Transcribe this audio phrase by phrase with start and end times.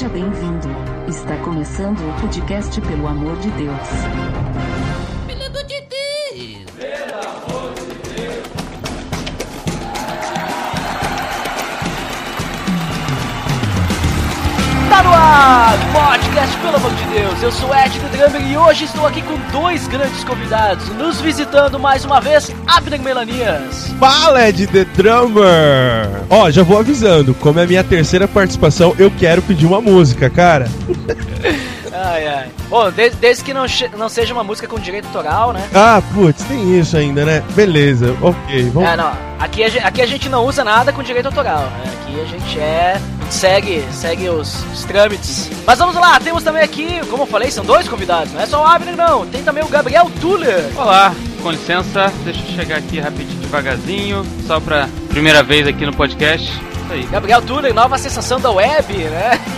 [0.00, 0.66] Seja bem-vindo.
[1.06, 3.76] Está começando o podcast Pelo Amor de Deus.
[5.26, 5.82] Pelo amor de
[8.06, 8.46] Deus!
[14.88, 16.19] Tá no ar!
[16.30, 17.42] Podcast, pelo amor de Deus!
[17.42, 20.88] Eu sou Ed The Drummer e hoje estou aqui com dois grandes convidados.
[20.90, 23.92] Nos visitando mais uma vez, Abner Melanias.
[23.98, 26.22] Fala, Ed The Drummer!
[26.30, 30.30] Ó, já vou avisando, como é a minha terceira participação, eu quero pedir uma música,
[30.30, 30.68] cara.
[32.02, 32.48] Ai, ai.
[32.70, 33.66] Bom, desde, desde que não,
[33.98, 35.62] não seja uma música com direito autoral, né?
[35.74, 37.42] Ah, putz, tem isso ainda, né?
[37.50, 38.88] Beleza, ok, vamos.
[38.88, 39.12] É, não.
[39.38, 41.92] Aqui a, gen- aqui a gente não usa nada com direito autoral, né?
[42.00, 42.98] Aqui a gente é.
[43.30, 45.50] Segue, segue os, os trâmites.
[45.66, 48.62] Mas vamos lá, temos também aqui, como eu falei, são dois convidados, não é só
[48.62, 49.26] o Abner, não.
[49.26, 50.70] Tem também o Gabriel Tuller.
[50.76, 55.94] Olá, com licença, deixa eu chegar aqui rapidinho devagarzinho, só pra primeira vez aqui no
[55.94, 56.50] podcast.
[56.50, 57.06] Isso aí.
[57.06, 59.40] Gabriel Tuller, nova sensação da web, né?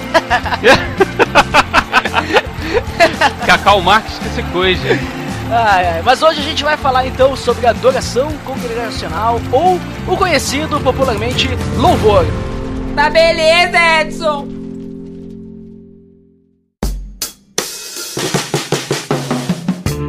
[3.47, 4.83] Cacau Marques que se coisa.
[5.51, 6.03] Ai, ai.
[6.03, 12.25] Mas hoje a gente vai falar então sobre adoração congregacional ou o conhecido popularmente louvor.
[12.95, 14.47] Tá beleza, Edson!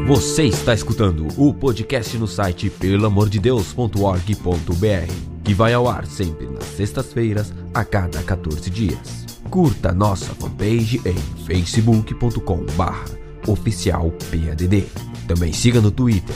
[0.06, 5.14] Você está escutando o podcast no site pelamordedeus.org.br,
[5.46, 9.40] que vai ao ar sempre nas sextas-feiras, a cada 14 dias.
[9.50, 13.06] Curta nossa fanpage em facebook.com/barra
[13.48, 14.84] oficial PADD.
[15.26, 16.36] Também siga no Twitter,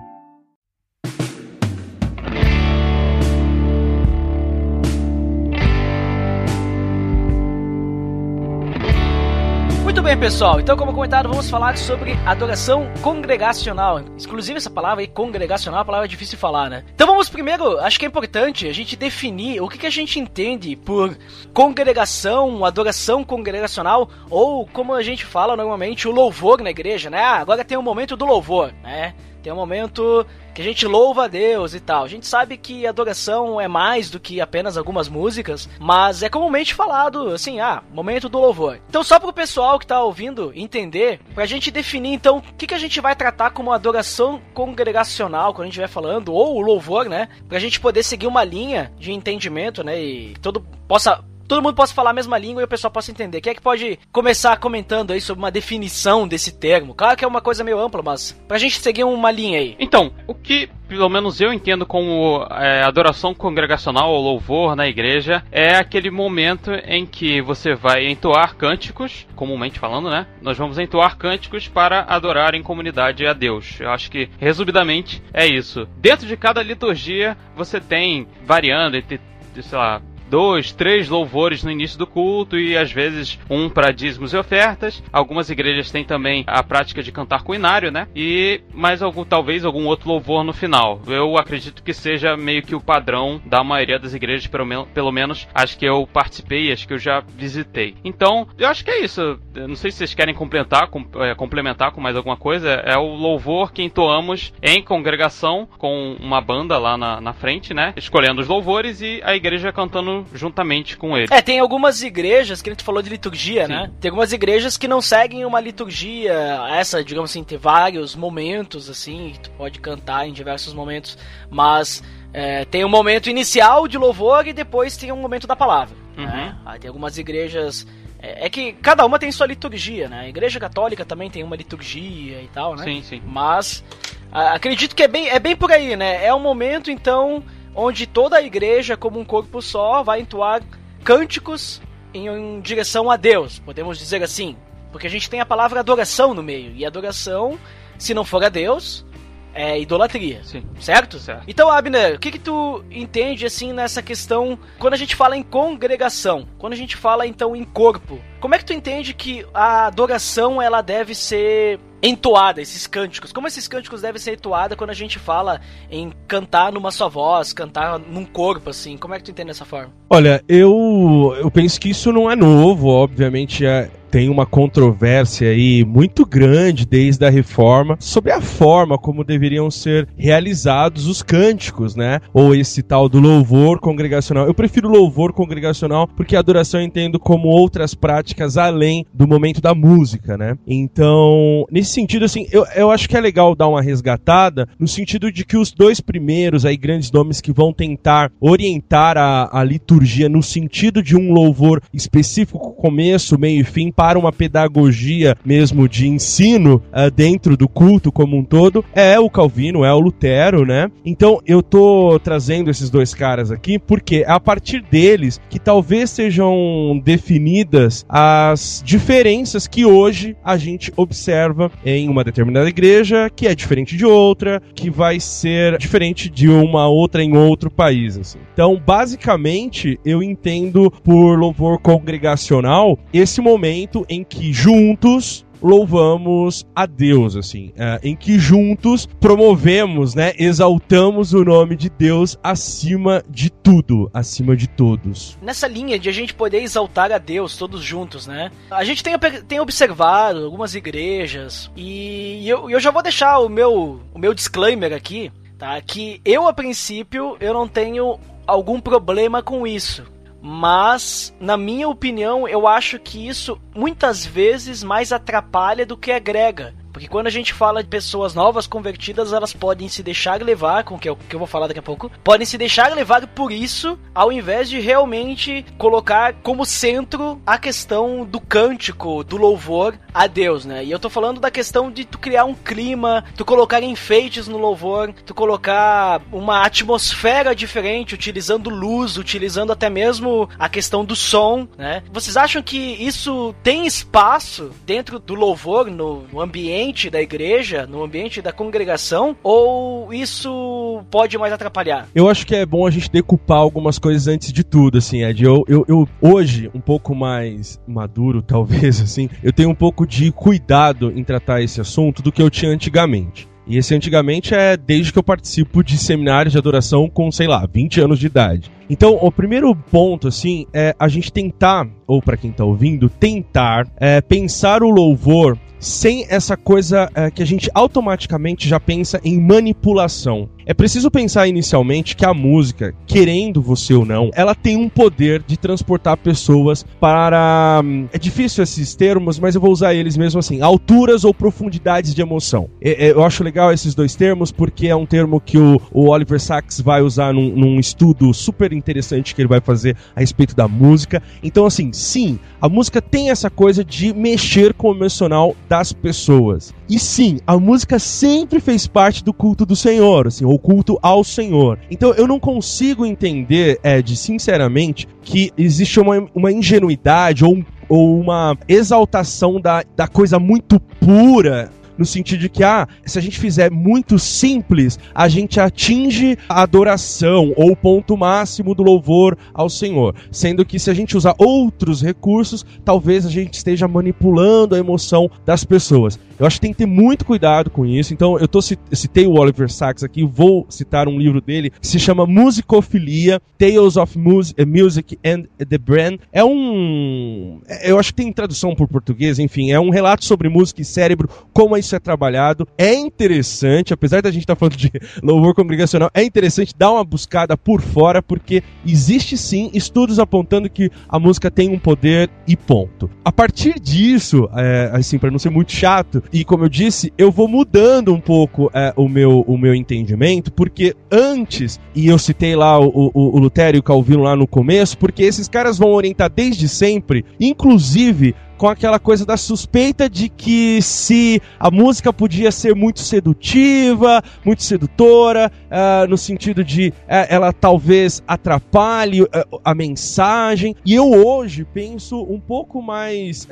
[10.21, 10.59] pessoal.
[10.59, 13.99] Então, como comentado, vamos falar sobre adoração congregacional.
[13.99, 16.85] Inclusive, essa palavra aí, congregacional, é uma palavra difícil de falar, né?
[16.93, 20.19] Então, vamos primeiro, acho que é importante a gente definir o que, que a gente
[20.19, 21.17] entende por
[21.55, 27.19] congregação, adoração congregacional, ou como a gente fala normalmente, o louvor na igreja, né?
[27.19, 29.15] Ah, agora tem o momento do louvor, né?
[29.41, 30.23] Tem um momento
[30.53, 32.03] que a gente louva a Deus e tal.
[32.03, 36.73] A gente sabe que adoração é mais do que apenas algumas músicas, mas é comumente
[36.73, 38.79] falado assim, ah, momento do louvor.
[38.89, 42.73] Então, só pro pessoal que tá ouvindo entender, pra gente definir então o que, que
[42.73, 47.05] a gente vai tratar como adoração congregacional quando a gente vai falando, ou o louvor,
[47.05, 47.29] né?
[47.47, 50.01] Pra gente poder seguir uma linha de entendimento, né?
[50.01, 53.41] E todo possa todo mundo possa falar a mesma língua e o pessoal possa entender.
[53.41, 56.95] Quem é que pode começar comentando aí sobre uma definição desse termo?
[56.95, 59.75] Claro que é uma coisa meio ampla, mas pra gente seguir uma linha aí.
[59.77, 65.43] Então, o que pelo menos eu entendo como é, adoração congregacional ou louvor na igreja
[65.51, 70.27] é aquele momento em que você vai entoar cânticos, comumente falando, né?
[70.41, 73.77] Nós vamos entoar cânticos para adorar em comunidade a Deus.
[73.81, 75.85] Eu acho que, resumidamente, é isso.
[75.97, 79.19] Dentro de cada liturgia, você tem variando entre,
[79.61, 84.33] sei lá, dois, três louvores no início do culto e às vezes um para dízimos
[84.33, 85.03] e ofertas.
[85.11, 88.07] Algumas igrejas têm também a prática de cantar com inário, né?
[88.15, 91.01] E mais algum, talvez algum outro louvor no final.
[91.05, 95.11] Eu acredito que seja meio que o padrão da maioria das igrejas, pelo, men pelo
[95.11, 97.95] menos as que eu participei, as que eu já visitei.
[98.01, 99.37] Então, eu acho que é isso.
[99.53, 102.69] Eu não sei se vocês querem complementar, com, é, complementar com mais alguma coisa.
[102.69, 107.93] É o louvor que entoamos em congregação com uma banda lá na, na frente, né?
[107.97, 111.27] Escolhendo os louvores e a igreja cantando juntamente com ele.
[111.31, 113.71] É, tem algumas igrejas, que a gente falou de liturgia, Sim.
[113.73, 113.91] né?
[113.99, 116.33] Tem algumas igrejas que não seguem uma liturgia,
[116.71, 121.17] essa, digamos assim, tem vários momentos, assim, que tu pode cantar em diversos momentos,
[121.49, 125.95] mas é, tem um momento inicial de louvor e depois tem um momento da palavra,
[126.17, 126.55] né?
[126.65, 127.85] Aí tem algumas igrejas...
[128.23, 130.19] É, é que cada uma tem sua liturgia, né?
[130.19, 132.83] A igreja católica também tem uma liturgia e tal, né?
[132.83, 133.21] Sim, sim.
[133.25, 133.83] Mas
[134.31, 136.23] a- acredito que é bem, é bem por aí, né?
[136.23, 137.43] É um momento, então,
[137.75, 140.61] onde toda a igreja, como um corpo só, vai entoar
[141.03, 141.81] cânticos
[142.13, 144.55] em, em direção a Deus, podemos dizer assim.
[144.91, 146.73] Porque a gente tem a palavra adoração no meio.
[146.75, 147.57] E adoração,
[147.97, 149.05] se não for a Deus,
[149.53, 150.43] é idolatria.
[150.43, 150.63] Sim.
[150.79, 151.19] Certo?
[151.19, 151.43] Certo.
[151.47, 155.43] Então, Abner, o que que tu entende assim nessa questão quando a gente fala em
[155.43, 158.19] congregação, quando a gente fala então em corpo?
[158.39, 163.31] Como é que tu entende que a adoração ela deve ser entoada, esses cânticos?
[163.31, 167.53] Como esses cânticos devem ser entoados quando a gente fala em cantar numa só voz,
[167.53, 168.97] cantar num corpo assim?
[168.97, 169.93] Como é que tu entende dessa forma?
[170.09, 173.65] Olha, eu, eu penso que isso não é novo, obviamente.
[173.65, 179.71] É, tem uma controvérsia aí muito grande desde a reforma sobre a forma como deveriam
[179.71, 182.19] ser realizados os cânticos, né?
[182.33, 184.45] Ou esse tal do louvor congregacional.
[184.45, 189.61] Eu prefiro louvor congregacional porque a adoração eu entendo como outras práticas além do momento
[189.61, 190.57] da música, né?
[190.67, 195.31] Então, nesse sentido, assim, eu, eu acho que é legal dar uma resgatada no sentido
[195.31, 200.27] de que os dois primeiros aí grandes nomes que vão tentar orientar a, a liturgia
[200.27, 206.07] no sentido de um louvor específico, começo, meio e fim, para uma pedagogia mesmo de
[206.07, 210.89] ensino uh, dentro do culto como um todo, é o Calvino, é o Lutero, né?
[211.05, 216.09] Então eu tô trazendo esses dois caras aqui porque é a partir deles que talvez
[216.09, 223.53] sejam definidas as diferenças que hoje a gente observa em uma determinada igreja que é
[223.53, 228.17] diferente de outra, que vai ser diferente de uma outra em outro país.
[228.17, 228.39] Assim.
[228.51, 237.35] Então, basicamente, eu entendo por louvor congregacional esse momento em que juntos louvamos a Deus,
[237.35, 244.09] assim, é, em que juntos promovemos, né, exaltamos o nome de Deus acima de tudo,
[244.13, 245.37] acima de todos.
[245.41, 248.51] Nessa linha de a gente poder exaltar a Deus todos juntos, né?
[248.69, 249.13] A gente tem,
[249.47, 254.93] tem observado algumas igrejas e eu, eu já vou deixar o meu, o meu disclaimer
[254.93, 255.79] aqui, tá?
[255.81, 260.03] Que eu, a princípio, eu não tenho algum problema com isso.
[260.41, 266.73] Mas, na minha opinião, eu acho que isso muitas vezes mais atrapalha do que agrega.
[267.01, 270.99] Porque quando a gente fala de pessoas novas convertidas, elas podem se deixar levar, com
[270.99, 274.31] que que eu vou falar daqui a pouco, podem se deixar levar por isso, ao
[274.31, 280.85] invés de realmente colocar como centro a questão do cântico, do louvor a Deus, né?
[280.85, 284.59] E eu tô falando da questão de tu criar um clima, tu colocar enfeites no
[284.59, 291.67] louvor, tu colocar uma atmosfera diferente, utilizando luz, utilizando até mesmo a questão do som,
[291.79, 292.03] né?
[292.11, 296.90] Vocês acham que isso tem espaço dentro do louvor, no ambiente?
[296.91, 302.07] Ambiente da igreja, no ambiente da congregação, ou isso pode mais atrapalhar?
[302.13, 305.43] Eu acho que é bom a gente decupar algumas coisas antes de tudo, assim, Ed.
[305.43, 310.31] Eu, eu, eu hoje, um pouco mais maduro, talvez, assim, eu tenho um pouco de
[310.31, 313.49] cuidado em tratar esse assunto do que eu tinha antigamente.
[313.65, 317.65] E esse antigamente é desde que eu participo de seminários de adoração com, sei lá,
[317.71, 318.69] 20 anos de idade.
[318.89, 323.87] Então, o primeiro ponto, assim, é a gente tentar, ou para quem tá ouvindo, tentar
[323.97, 329.41] é, pensar o louvor sem essa coisa é, que a gente automaticamente já pensa em
[329.41, 330.47] manipulação.
[330.65, 335.43] É preciso pensar inicialmente que a música, querendo você ou não, ela tem um poder
[335.45, 337.81] de transportar pessoas para.
[337.83, 342.13] Hum, é difícil esses termos, mas eu vou usar eles mesmo assim: alturas ou profundidades
[342.13, 342.69] de emoção.
[342.79, 346.79] Eu acho legal esses dois termos porque é um termo que o, o Oliver Sacks
[346.79, 351.21] vai usar num, num estudo super interessante que ele vai fazer a respeito da música.
[351.43, 356.73] Então, assim, sim, a música tem essa coisa de mexer com o emocional das pessoas.
[356.89, 361.23] E sim, a música sempre fez parte do culto do Senhor, assim, ou culto ao
[361.23, 361.79] Senhor.
[361.89, 368.57] Então eu não consigo entender, Ed, sinceramente, que existe uma, uma ingenuidade ou, ou uma
[368.67, 371.71] exaltação da, da coisa muito pura
[372.01, 376.63] no sentido de que, ah, se a gente fizer muito simples, a gente atinge a
[376.63, 380.15] adoração ou o ponto máximo do louvor ao Senhor.
[380.31, 385.29] Sendo que se a gente usar outros recursos, talvez a gente esteja manipulando a emoção
[385.45, 386.19] das pessoas.
[386.41, 388.15] Eu acho que tem que ter muito cuidado com isso.
[388.15, 391.99] Então, eu tô, citei o Oliver Sacks aqui, vou citar um livro dele que se
[391.99, 394.17] chama Musicofilia, Tales of
[394.57, 396.17] eh, Music and the Brain.
[396.33, 397.61] É um.
[397.83, 401.29] Eu acho que tem tradução por português, enfim, é um relato sobre música e cérebro,
[401.53, 402.67] como isso é trabalhado.
[402.77, 407.03] É interessante, apesar da gente estar tá falando de louvor congregacional, é interessante dar uma
[407.03, 412.55] buscada por fora, porque existe sim estudos apontando que a música tem um poder e
[412.55, 413.09] ponto.
[413.23, 417.31] A partir disso, é, assim, para não ser muito chato, e como eu disse, eu
[417.31, 422.55] vou mudando um pouco é, o, meu, o meu entendimento, porque antes, e eu citei
[422.55, 425.91] lá o, o, o Lutério e o Calvino lá no começo, porque esses caras vão
[425.91, 432.51] orientar desde sempre, inclusive com aquela coisa da suspeita de que se a música podia
[432.51, 439.27] ser muito sedutiva, muito sedutora, uh, no sentido de uh, ela talvez atrapalhe uh,
[439.65, 440.75] a mensagem.
[440.85, 443.47] E eu hoje penso um pouco mais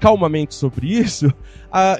[0.00, 1.30] calmamente sobre isso,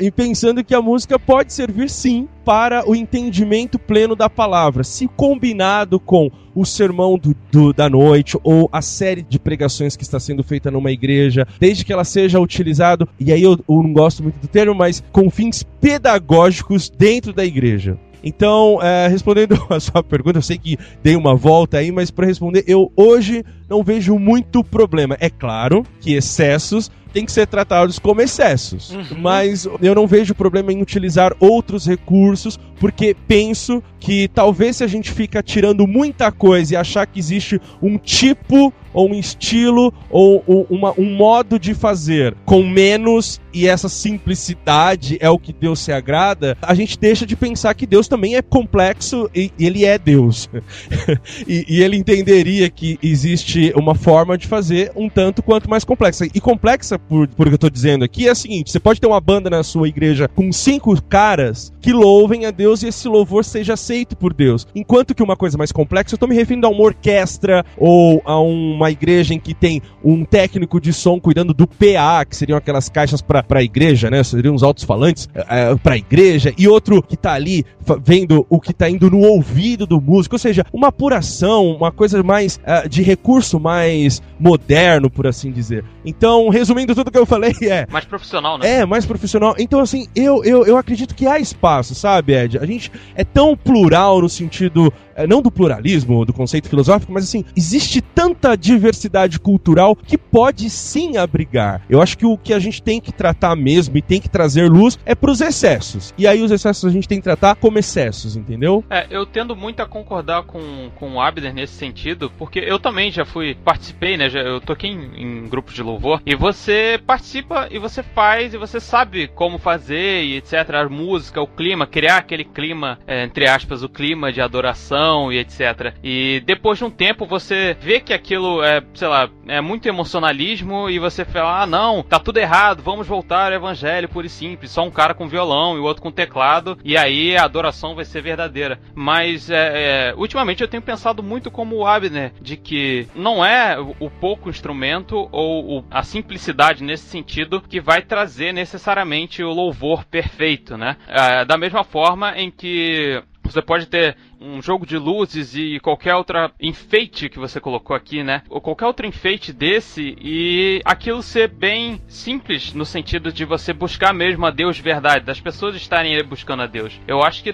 [0.00, 5.08] e pensando que a música pode servir sim para o entendimento pleno da palavra, se
[5.08, 10.20] combinado com o sermão do, do, da noite ou a série de pregações que está
[10.20, 14.22] sendo feita numa igreja, desde que ela seja utilizado, e aí eu, eu não gosto
[14.22, 17.98] muito do termo, mas com fins pedagógicos dentro da igreja.
[18.22, 22.26] Então, é, respondendo a sua pergunta, eu sei que dei uma volta aí, mas para
[22.26, 25.16] responder, eu hoje não vejo muito problema.
[25.18, 28.90] É claro que excessos têm que ser tratados como excessos.
[28.90, 29.18] Uhum.
[29.20, 34.86] Mas eu não vejo problema em utilizar outros recursos, porque penso que talvez se a
[34.86, 40.42] gente fica tirando muita coisa e achar que existe um tipo ou um estilo ou,
[40.46, 45.80] ou uma- um modo de fazer com menos e essa simplicidade é o que Deus
[45.80, 49.84] se agrada, a gente deixa de pensar que Deus também é complexo e, e ele
[49.84, 50.48] é Deus.
[51.46, 56.26] e, e ele entenderia que existe uma forma de fazer um tanto quanto mais complexa.
[56.26, 59.06] E complexa, por, por que eu tô dizendo aqui, é o seguinte: você pode ter
[59.06, 63.44] uma banda na sua igreja com cinco caras que louvem a Deus e esse louvor
[63.44, 64.66] seja aceito por Deus.
[64.74, 68.40] Enquanto que uma coisa mais complexa, eu tô me referindo a uma orquestra ou a
[68.40, 72.88] uma igreja em que tem um técnico de som cuidando do PA, que seriam aquelas
[72.88, 74.22] caixas pra, pra igreja, né?
[74.22, 77.64] Seriam os altos-falantes é, pra igreja, e outro que tá ali
[78.02, 82.22] vendo o que tá indo no ouvido do músico, ou seja, uma apuração, uma coisa
[82.22, 85.84] mais ah, de recurso mais moderno, por assim dizer.
[86.04, 88.80] Então, resumindo tudo que eu falei, é Mais profissional, né?
[88.80, 89.54] é, mais profissional.
[89.58, 92.58] Então, assim, eu, eu, eu acredito que há espaço, sabe, Ed?
[92.58, 94.92] A gente é tão plural no sentido,
[95.28, 101.16] não do pluralismo, do conceito filosófico, mas assim, existe tanta diversidade cultural que pode sim
[101.16, 101.82] abrigar.
[101.88, 104.68] Eu acho que o que a gente tem que tratar mesmo e tem que trazer
[104.68, 106.14] luz é pros excessos.
[106.16, 108.84] E aí os excessos a gente tem que tratar como excessos, entendeu?
[108.90, 113.10] É, eu tendo muito a concordar com, com o Abner nesse sentido, porque eu também
[113.10, 114.28] já fui, participei, né?
[114.28, 118.58] Já, eu toquei em, em grupos de louvor, e você participa e você faz e
[118.58, 120.52] você sabe como fazer e etc.
[120.74, 125.01] A música, o clima, criar aquele clima, é, entre aspas, o clima de adoração
[125.32, 125.94] e etc.
[126.02, 130.88] E depois de um tempo você vê que aquilo é, sei lá, é muito emocionalismo
[130.90, 134.70] e você fala, ah não, tá tudo errado, vamos voltar ao evangelho puro e simples,
[134.70, 138.04] só um cara com violão e o outro com teclado, e aí a adoração vai
[138.04, 138.78] ser verdadeira.
[138.94, 143.76] Mas é, é, ultimamente eu tenho pensado muito como o Abner, de que não é
[143.98, 150.04] o pouco instrumento ou o- a simplicidade nesse sentido que vai trazer necessariamente o louvor
[150.04, 150.96] perfeito, né?
[151.08, 156.14] É, da mesma forma em que você pode ter um jogo de luzes e qualquer
[156.14, 158.42] outra enfeite que você colocou aqui, né?
[158.48, 164.12] Ou qualquer outro enfeite desse e aquilo ser bem simples no sentido de você buscar
[164.12, 167.00] mesmo a Deus de verdade, das pessoas estarem buscando a Deus.
[167.06, 167.52] Eu acho que,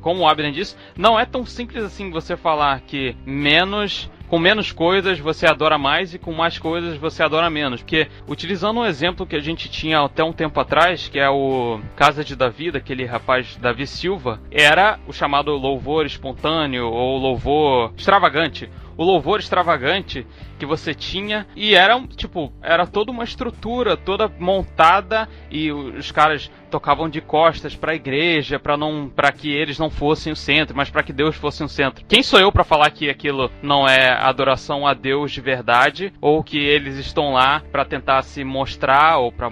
[0.00, 4.70] como o Abner disse, não é tão simples assim você falar que menos com menos
[4.70, 7.82] coisas você adora mais e com mais coisas você adora menos.
[7.82, 11.80] Porque, utilizando um exemplo que a gente tinha até um tempo atrás, que é o
[11.96, 18.70] Casa de Davi, daquele rapaz Davi Silva, era o chamado louvor espontâneo ou louvor extravagante.
[18.96, 20.24] O louvor extravagante
[20.60, 26.50] que você tinha e era tipo, era toda uma estrutura toda montada e os caras
[26.70, 30.76] tocavam de costas para a igreja para não para que eles não fossem o centro,
[30.76, 32.04] mas para que Deus fosse o centro.
[32.06, 36.44] Quem sou eu para falar que aquilo não é adoração a Deus de verdade ou
[36.44, 39.50] que eles estão lá para tentar se mostrar ou para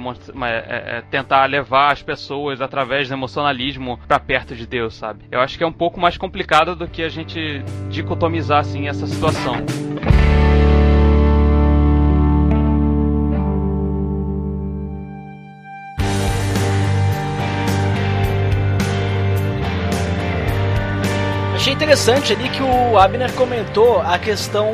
[1.11, 5.25] tentar levar as pessoas através do emocionalismo para perto de Deus, sabe?
[5.31, 9.07] Eu acho que é um pouco mais complicado do que a gente dicotomizar assim essa
[9.07, 9.88] situação.
[21.59, 24.73] Achei interessante ali que o Abner comentou a questão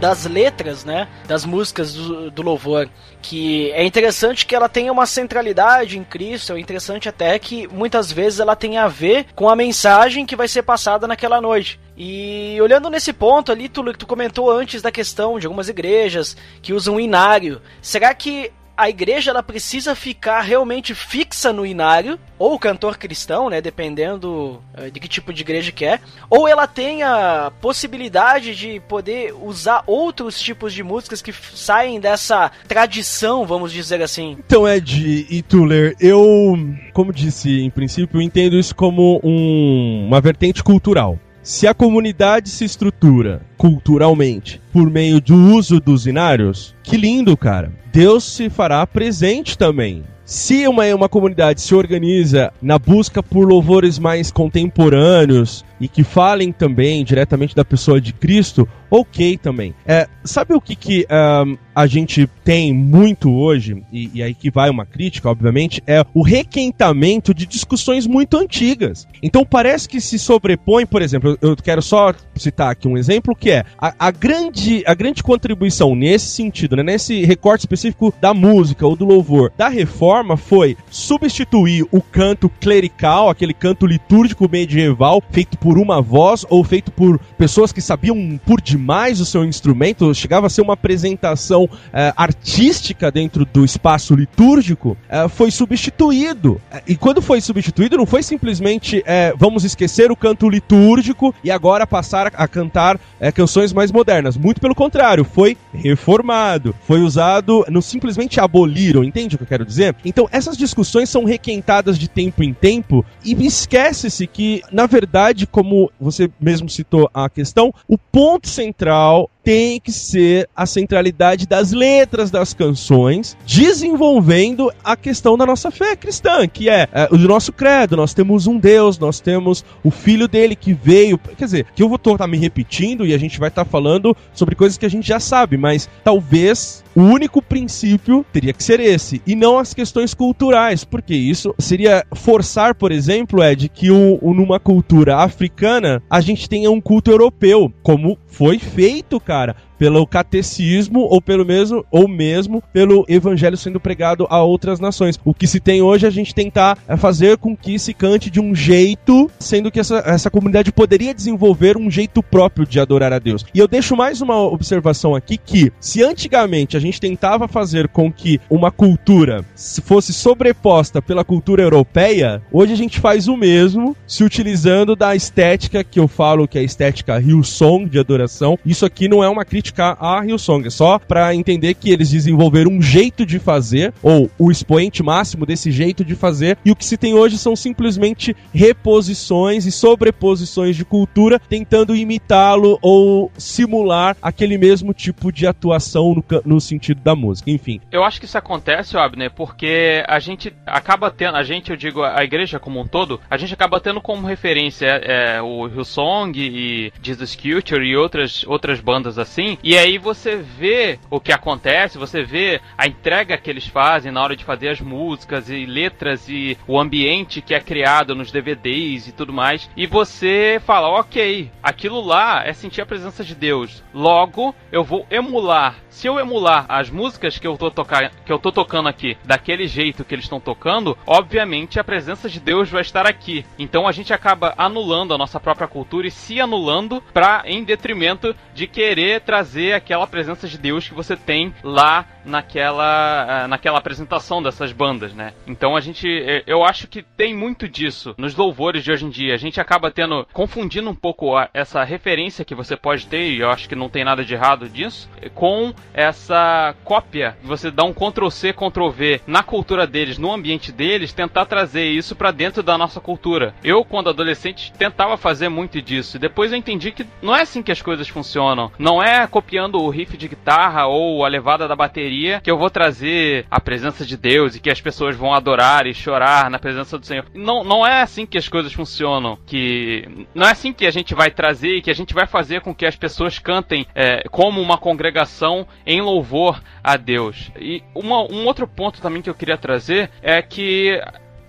[0.00, 2.90] das letras, né, das músicas do, do louvor,
[3.22, 8.10] que é interessante que ela tenha uma centralidade em Cristo, é interessante até que muitas
[8.10, 11.78] vezes ela tenha a ver com a mensagem que vai ser passada naquela noite.
[11.96, 16.72] E olhando nesse ponto ali, tu, tu comentou antes da questão de algumas igrejas que
[16.72, 17.62] usam inário.
[17.80, 23.50] Será que a igreja ela precisa ficar realmente fixa no inário, ou o cantor cristão,
[23.50, 25.98] né, dependendo eh, de que tipo de igreja que é,
[26.30, 32.52] ou ela tem a possibilidade de poder usar outros tipos de músicas que saem dessa
[32.68, 34.36] tradição, vamos dizer assim.
[34.46, 36.56] Então, Ed e Tuller, eu,
[36.92, 41.18] como disse em princípio, entendo isso como um- uma vertente cultural.
[41.48, 47.72] Se a comunidade se estrutura culturalmente por meio do uso dos inários, que lindo, cara.
[47.90, 50.04] Deus se fará presente também.
[50.26, 56.52] Se uma, uma comunidade se organiza na busca por louvores mais contemporâneos e que falem
[56.52, 59.74] também diretamente da pessoa de Cristo, ok também.
[59.86, 64.50] É, sabe o que, que ahn, a gente tem muito hoje, e, e aí que
[64.50, 69.06] vai uma crítica, obviamente, é o requentamento de discussões muito antigas.
[69.22, 73.50] Então parece que se sobrepõe, por exemplo, eu quero só citar aqui um exemplo que
[73.50, 78.86] é a, a grande, a grande contribuição nesse sentido, né, nesse recorte específico da música
[78.86, 85.58] ou do louvor da reforma foi substituir o canto clerical, aquele canto litúrgico medieval feito
[85.58, 90.14] por uma voz ou feito por pessoas que sabiam por de demais o seu instrumento,
[90.14, 96.60] chegava a ser uma apresentação é, artística dentro do espaço litúrgico, é, foi substituído.
[96.86, 101.86] E quando foi substituído, não foi simplesmente é, vamos esquecer o canto litúrgico e agora
[101.86, 103.00] passar a cantar
[103.34, 104.36] canções mais modernas.
[104.36, 109.64] Muito pelo contrário, foi reformado, foi usado, não simplesmente aboliram, entende o que eu quero
[109.64, 109.96] dizer?
[110.04, 115.90] Então essas discussões são requentadas de tempo em tempo e esquece-se que, na verdade, como
[115.98, 121.72] você mesmo citou a questão, o ponto central Central tem que ser a centralidade das
[121.72, 127.50] letras das canções, desenvolvendo a questão da nossa fé cristã, que é, é o nosso
[127.50, 127.96] credo.
[127.96, 131.16] Nós temos um Deus, nós temos o Filho dele que veio.
[131.16, 134.54] Quer dizer, que eu vou estar me repetindo e a gente vai estar falando sobre
[134.54, 139.22] coisas que a gente já sabe, mas talvez o único princípio teria que ser esse,
[139.26, 144.58] e não as questões culturais, porque isso seria forçar, por exemplo, de que um, numa
[144.58, 149.56] cultura africana a gente tenha um culto europeu, como foi feito, cara cara.
[149.78, 155.18] Pelo catecismo ou pelo mesmo ou mesmo pelo evangelho sendo pregado a outras nações.
[155.24, 158.30] O que se tem hoje é a gente tentar é, fazer com que se cante
[158.30, 163.12] de um jeito, sendo que essa, essa comunidade poderia desenvolver um jeito próprio de adorar
[163.12, 163.44] a Deus.
[163.54, 168.12] E eu deixo mais uma observação aqui que se antigamente a gente tentava fazer com
[168.12, 169.44] que uma cultura
[169.84, 175.84] fosse sobreposta pela cultura europeia, hoje a gente faz o mesmo se utilizando da estética
[175.84, 178.58] que eu falo que é a estética Hillsong de adoração.
[178.64, 182.10] Isso aqui não é uma crítica criticar a Hillsong, é só para entender que eles
[182.10, 186.76] desenvolveram um jeito de fazer, ou o expoente máximo desse jeito de fazer, e o
[186.76, 194.16] que se tem hoje são simplesmente reposições e sobreposições de cultura, tentando imitá-lo ou simular
[194.22, 197.80] aquele mesmo tipo de atuação no, no sentido da música, enfim.
[197.92, 202.02] Eu acho que isso acontece, Abner, porque a gente acaba tendo, a gente, eu digo,
[202.02, 206.92] a igreja como um todo, a gente acaba tendo como referência é, o Hillsong e
[207.02, 212.22] Jesus Culture e outras, outras bandas assim, e aí você vê o que acontece, você
[212.22, 216.56] vê a entrega que eles fazem na hora de fazer as músicas e letras e
[216.66, 219.68] o ambiente que é criado nos DVDs e tudo mais.
[219.76, 223.82] E você fala, ok, aquilo lá é sentir a presença de Deus.
[223.92, 225.76] Logo, eu vou emular.
[225.98, 229.66] Se eu emular as músicas que eu tô, tocar, que eu tô tocando aqui daquele
[229.66, 233.44] jeito que eles estão tocando, obviamente a presença de Deus vai estar aqui.
[233.58, 238.32] Então a gente acaba anulando a nossa própria cultura e se anulando para em detrimento
[238.54, 243.78] de querer trazer trazer aquela presença de Deus que você tem lá naquela, ah, naquela
[243.78, 245.32] apresentação dessas bandas, né?
[245.46, 249.10] Então a gente, eh, eu acho que tem muito disso nos louvores de hoje em
[249.10, 249.34] dia.
[249.34, 253.50] A gente acaba tendo, confundindo um pouco essa referência que você pode ter, e eu
[253.50, 257.36] acho que não tem nada de errado disso, com essa cópia.
[257.42, 261.86] Você dá um Ctrl C, Ctrl V na cultura deles, no ambiente deles, tentar trazer
[261.86, 263.54] isso para dentro da nossa cultura.
[263.64, 266.16] Eu, quando adolescente, tentava fazer muito disso.
[266.16, 268.70] E depois eu entendi que não é assim que as coisas funcionam.
[268.78, 272.70] Não é copiando o riff de guitarra ou a levada da bateria que eu vou
[272.70, 276.98] trazer a presença de Deus e que as pessoas vão adorar e chorar na presença
[276.98, 277.26] do Senhor.
[277.34, 279.38] Não, não é assim que as coisas funcionam.
[279.46, 282.60] Que não é assim que a gente vai trazer e que a gente vai fazer
[282.60, 287.50] com que as pessoas cantem é, como uma congregação em louvor a Deus.
[287.58, 291.00] E uma, um outro ponto também que eu queria trazer é que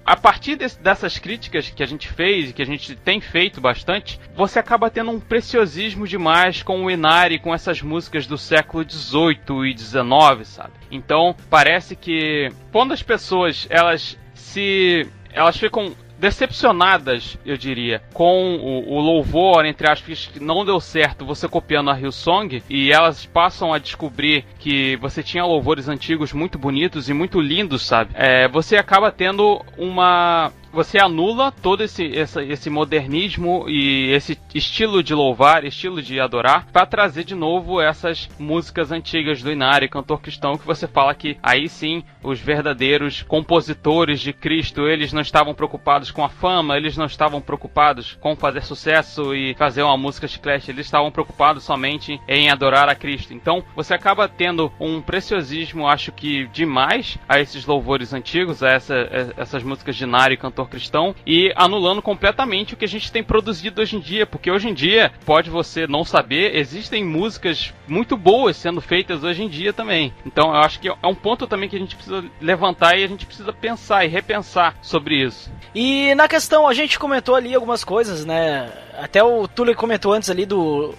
[0.10, 4.20] a partir dessas críticas que a gente fez e que a gente tem feito bastante,
[4.36, 9.70] você acaba tendo um preciosismo demais com o Inari, com essas músicas do século XVIII
[9.72, 10.74] e XIX, sabe?
[10.90, 18.94] Então parece que quando as pessoas elas se elas ficam decepcionadas, eu diria, com o,
[18.94, 23.74] o, louvor, entre aspas, que não deu certo você copiando a Hillsong, e elas passam
[23.74, 28.12] a descobrir que você tinha louvores antigos muito bonitos e muito lindos, sabe?
[28.14, 35.02] É, você acaba tendo uma você anula todo esse, esse, esse, modernismo e esse estilo
[35.02, 40.22] de louvar, estilo de adorar, para trazer de novo essas músicas antigas do Inari, cantor
[40.22, 45.54] cristão, que você fala que aí sim os verdadeiros compositores de Cristo, eles não estavam
[45.54, 50.28] preocupados com a fama, eles não estavam preocupados com fazer sucesso e fazer uma música
[50.28, 53.34] chiclete, eles estavam preocupados somente em adorar a Cristo.
[53.34, 54.49] Então você acaba tendo
[54.80, 58.96] um preciosismo, acho que demais, a esses louvores antigos, a essa,
[59.38, 63.24] a essas músicas de Inari, cantor cristão e anulando completamente o que a gente tem
[63.24, 68.16] produzido hoje em dia, porque hoje em dia, pode você não saber, existem músicas muito
[68.18, 70.14] boas sendo feitas hoje em dia também.
[70.26, 73.08] Então eu acho que é um ponto também que a gente precisa levantar e a
[73.08, 75.52] gente precisa pensar e repensar sobre isso.
[75.74, 78.72] E na questão, a gente comentou ali algumas coisas, né?
[78.98, 80.94] Até o Túlio comentou antes ali do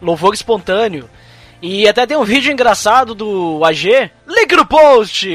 [0.00, 1.08] louvor espontâneo.
[1.66, 4.10] E até tem um vídeo engraçado do AG.
[4.28, 5.26] Link no post!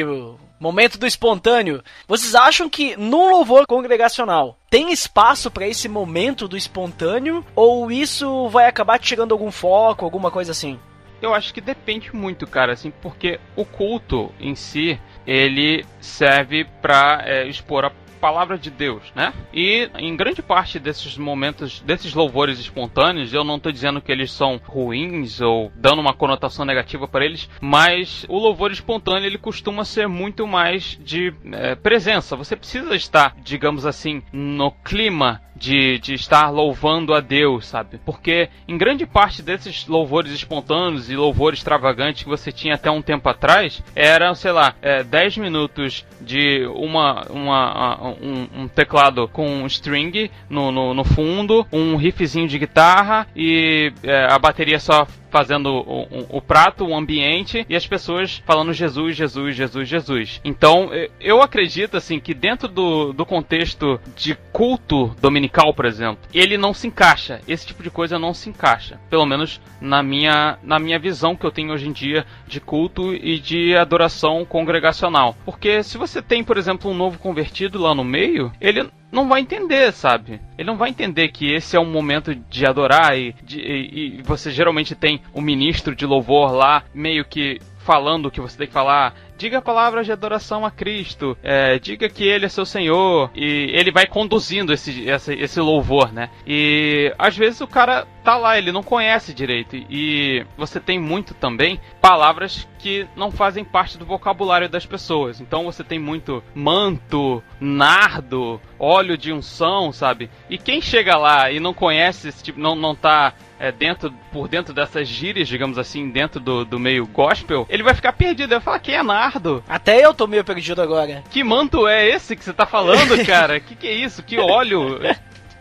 [0.60, 1.82] Momento do espontâneo.
[2.08, 8.48] Vocês acham que num louvor congregacional tem espaço para esse momento do espontâneo ou isso
[8.48, 10.80] vai acabar tirando algum foco, alguma coisa assim?
[11.20, 17.24] Eu acho que depende muito, cara, assim, porque o culto em si, ele serve para
[17.26, 19.34] é, expor a palavra de Deus, né?
[19.54, 24.32] E em grande parte desses momentos, desses louvores espontâneos, eu não estou dizendo que eles
[24.32, 29.86] são ruins ou dando uma conotação negativa para eles, mas o louvor espontâneo ele costuma
[29.86, 32.36] ser muito mais de é, presença.
[32.36, 38.00] Você precisa estar, digamos assim, no clima de, de estar louvando a Deus, sabe?
[38.06, 43.02] Porque em grande parte desses louvores espontâneos e louvores extravagantes que você tinha até um
[43.02, 49.66] tempo atrás, eram, sei lá, é, 10 minutos de uma, uma, um, um teclado com
[49.66, 55.68] string no, no, no, fundo, um riffzinho de guitarra e é, a bateria só fazendo
[55.68, 60.42] o, o, o, prato, o ambiente e as pessoas falando Jesus, Jesus, Jesus, Jesus.
[60.44, 60.90] Então,
[61.20, 66.74] eu acredito assim que dentro do, do contexto de culto dominical, por exemplo, ele não
[66.74, 67.42] se encaixa.
[67.48, 69.00] Esse tipo de coisa não se encaixa.
[69.10, 73.14] Pelo menos na minha, na minha visão que eu tenho hoje em dia de culto
[73.14, 75.36] e de adoração congregacional.
[75.46, 79.42] Porque se você tem, por exemplo, um novo convertido lá no meio, ele não vai
[79.42, 80.40] entender, sabe?
[80.58, 84.22] Ele não vai entender que esse é um momento de adorar e, de, e, e
[84.22, 88.58] você geralmente tem o um ministro de louvor lá meio que falando o que você
[88.58, 89.16] tem que falar.
[89.36, 91.36] Diga palavras de adoração a Cristo.
[91.42, 93.32] É, diga que Ele é seu Senhor.
[93.34, 96.30] E ele vai conduzindo esse, esse, esse louvor, né?
[96.46, 99.76] E às vezes o cara tá lá, ele não conhece direito.
[99.76, 105.42] E você tem muito também palavras que não fazem parte do vocabulário das pessoas.
[105.42, 110.30] Então você tem muito manto, nardo, óleo de unção, sabe?
[110.48, 114.48] E quem chega lá e não conhece esse tipo, não, não tá é, dentro, por
[114.48, 118.44] dentro dessas gírias, digamos assim, dentro do, do meio gospel, ele vai ficar perdido.
[118.44, 119.64] Ele vai falar, quem é Nardo?
[119.68, 121.24] Até eu tô meio perdido agora.
[121.32, 123.60] Que manto é esse que você tá falando, cara?
[123.60, 124.22] que que é isso?
[124.22, 125.00] Que óleo?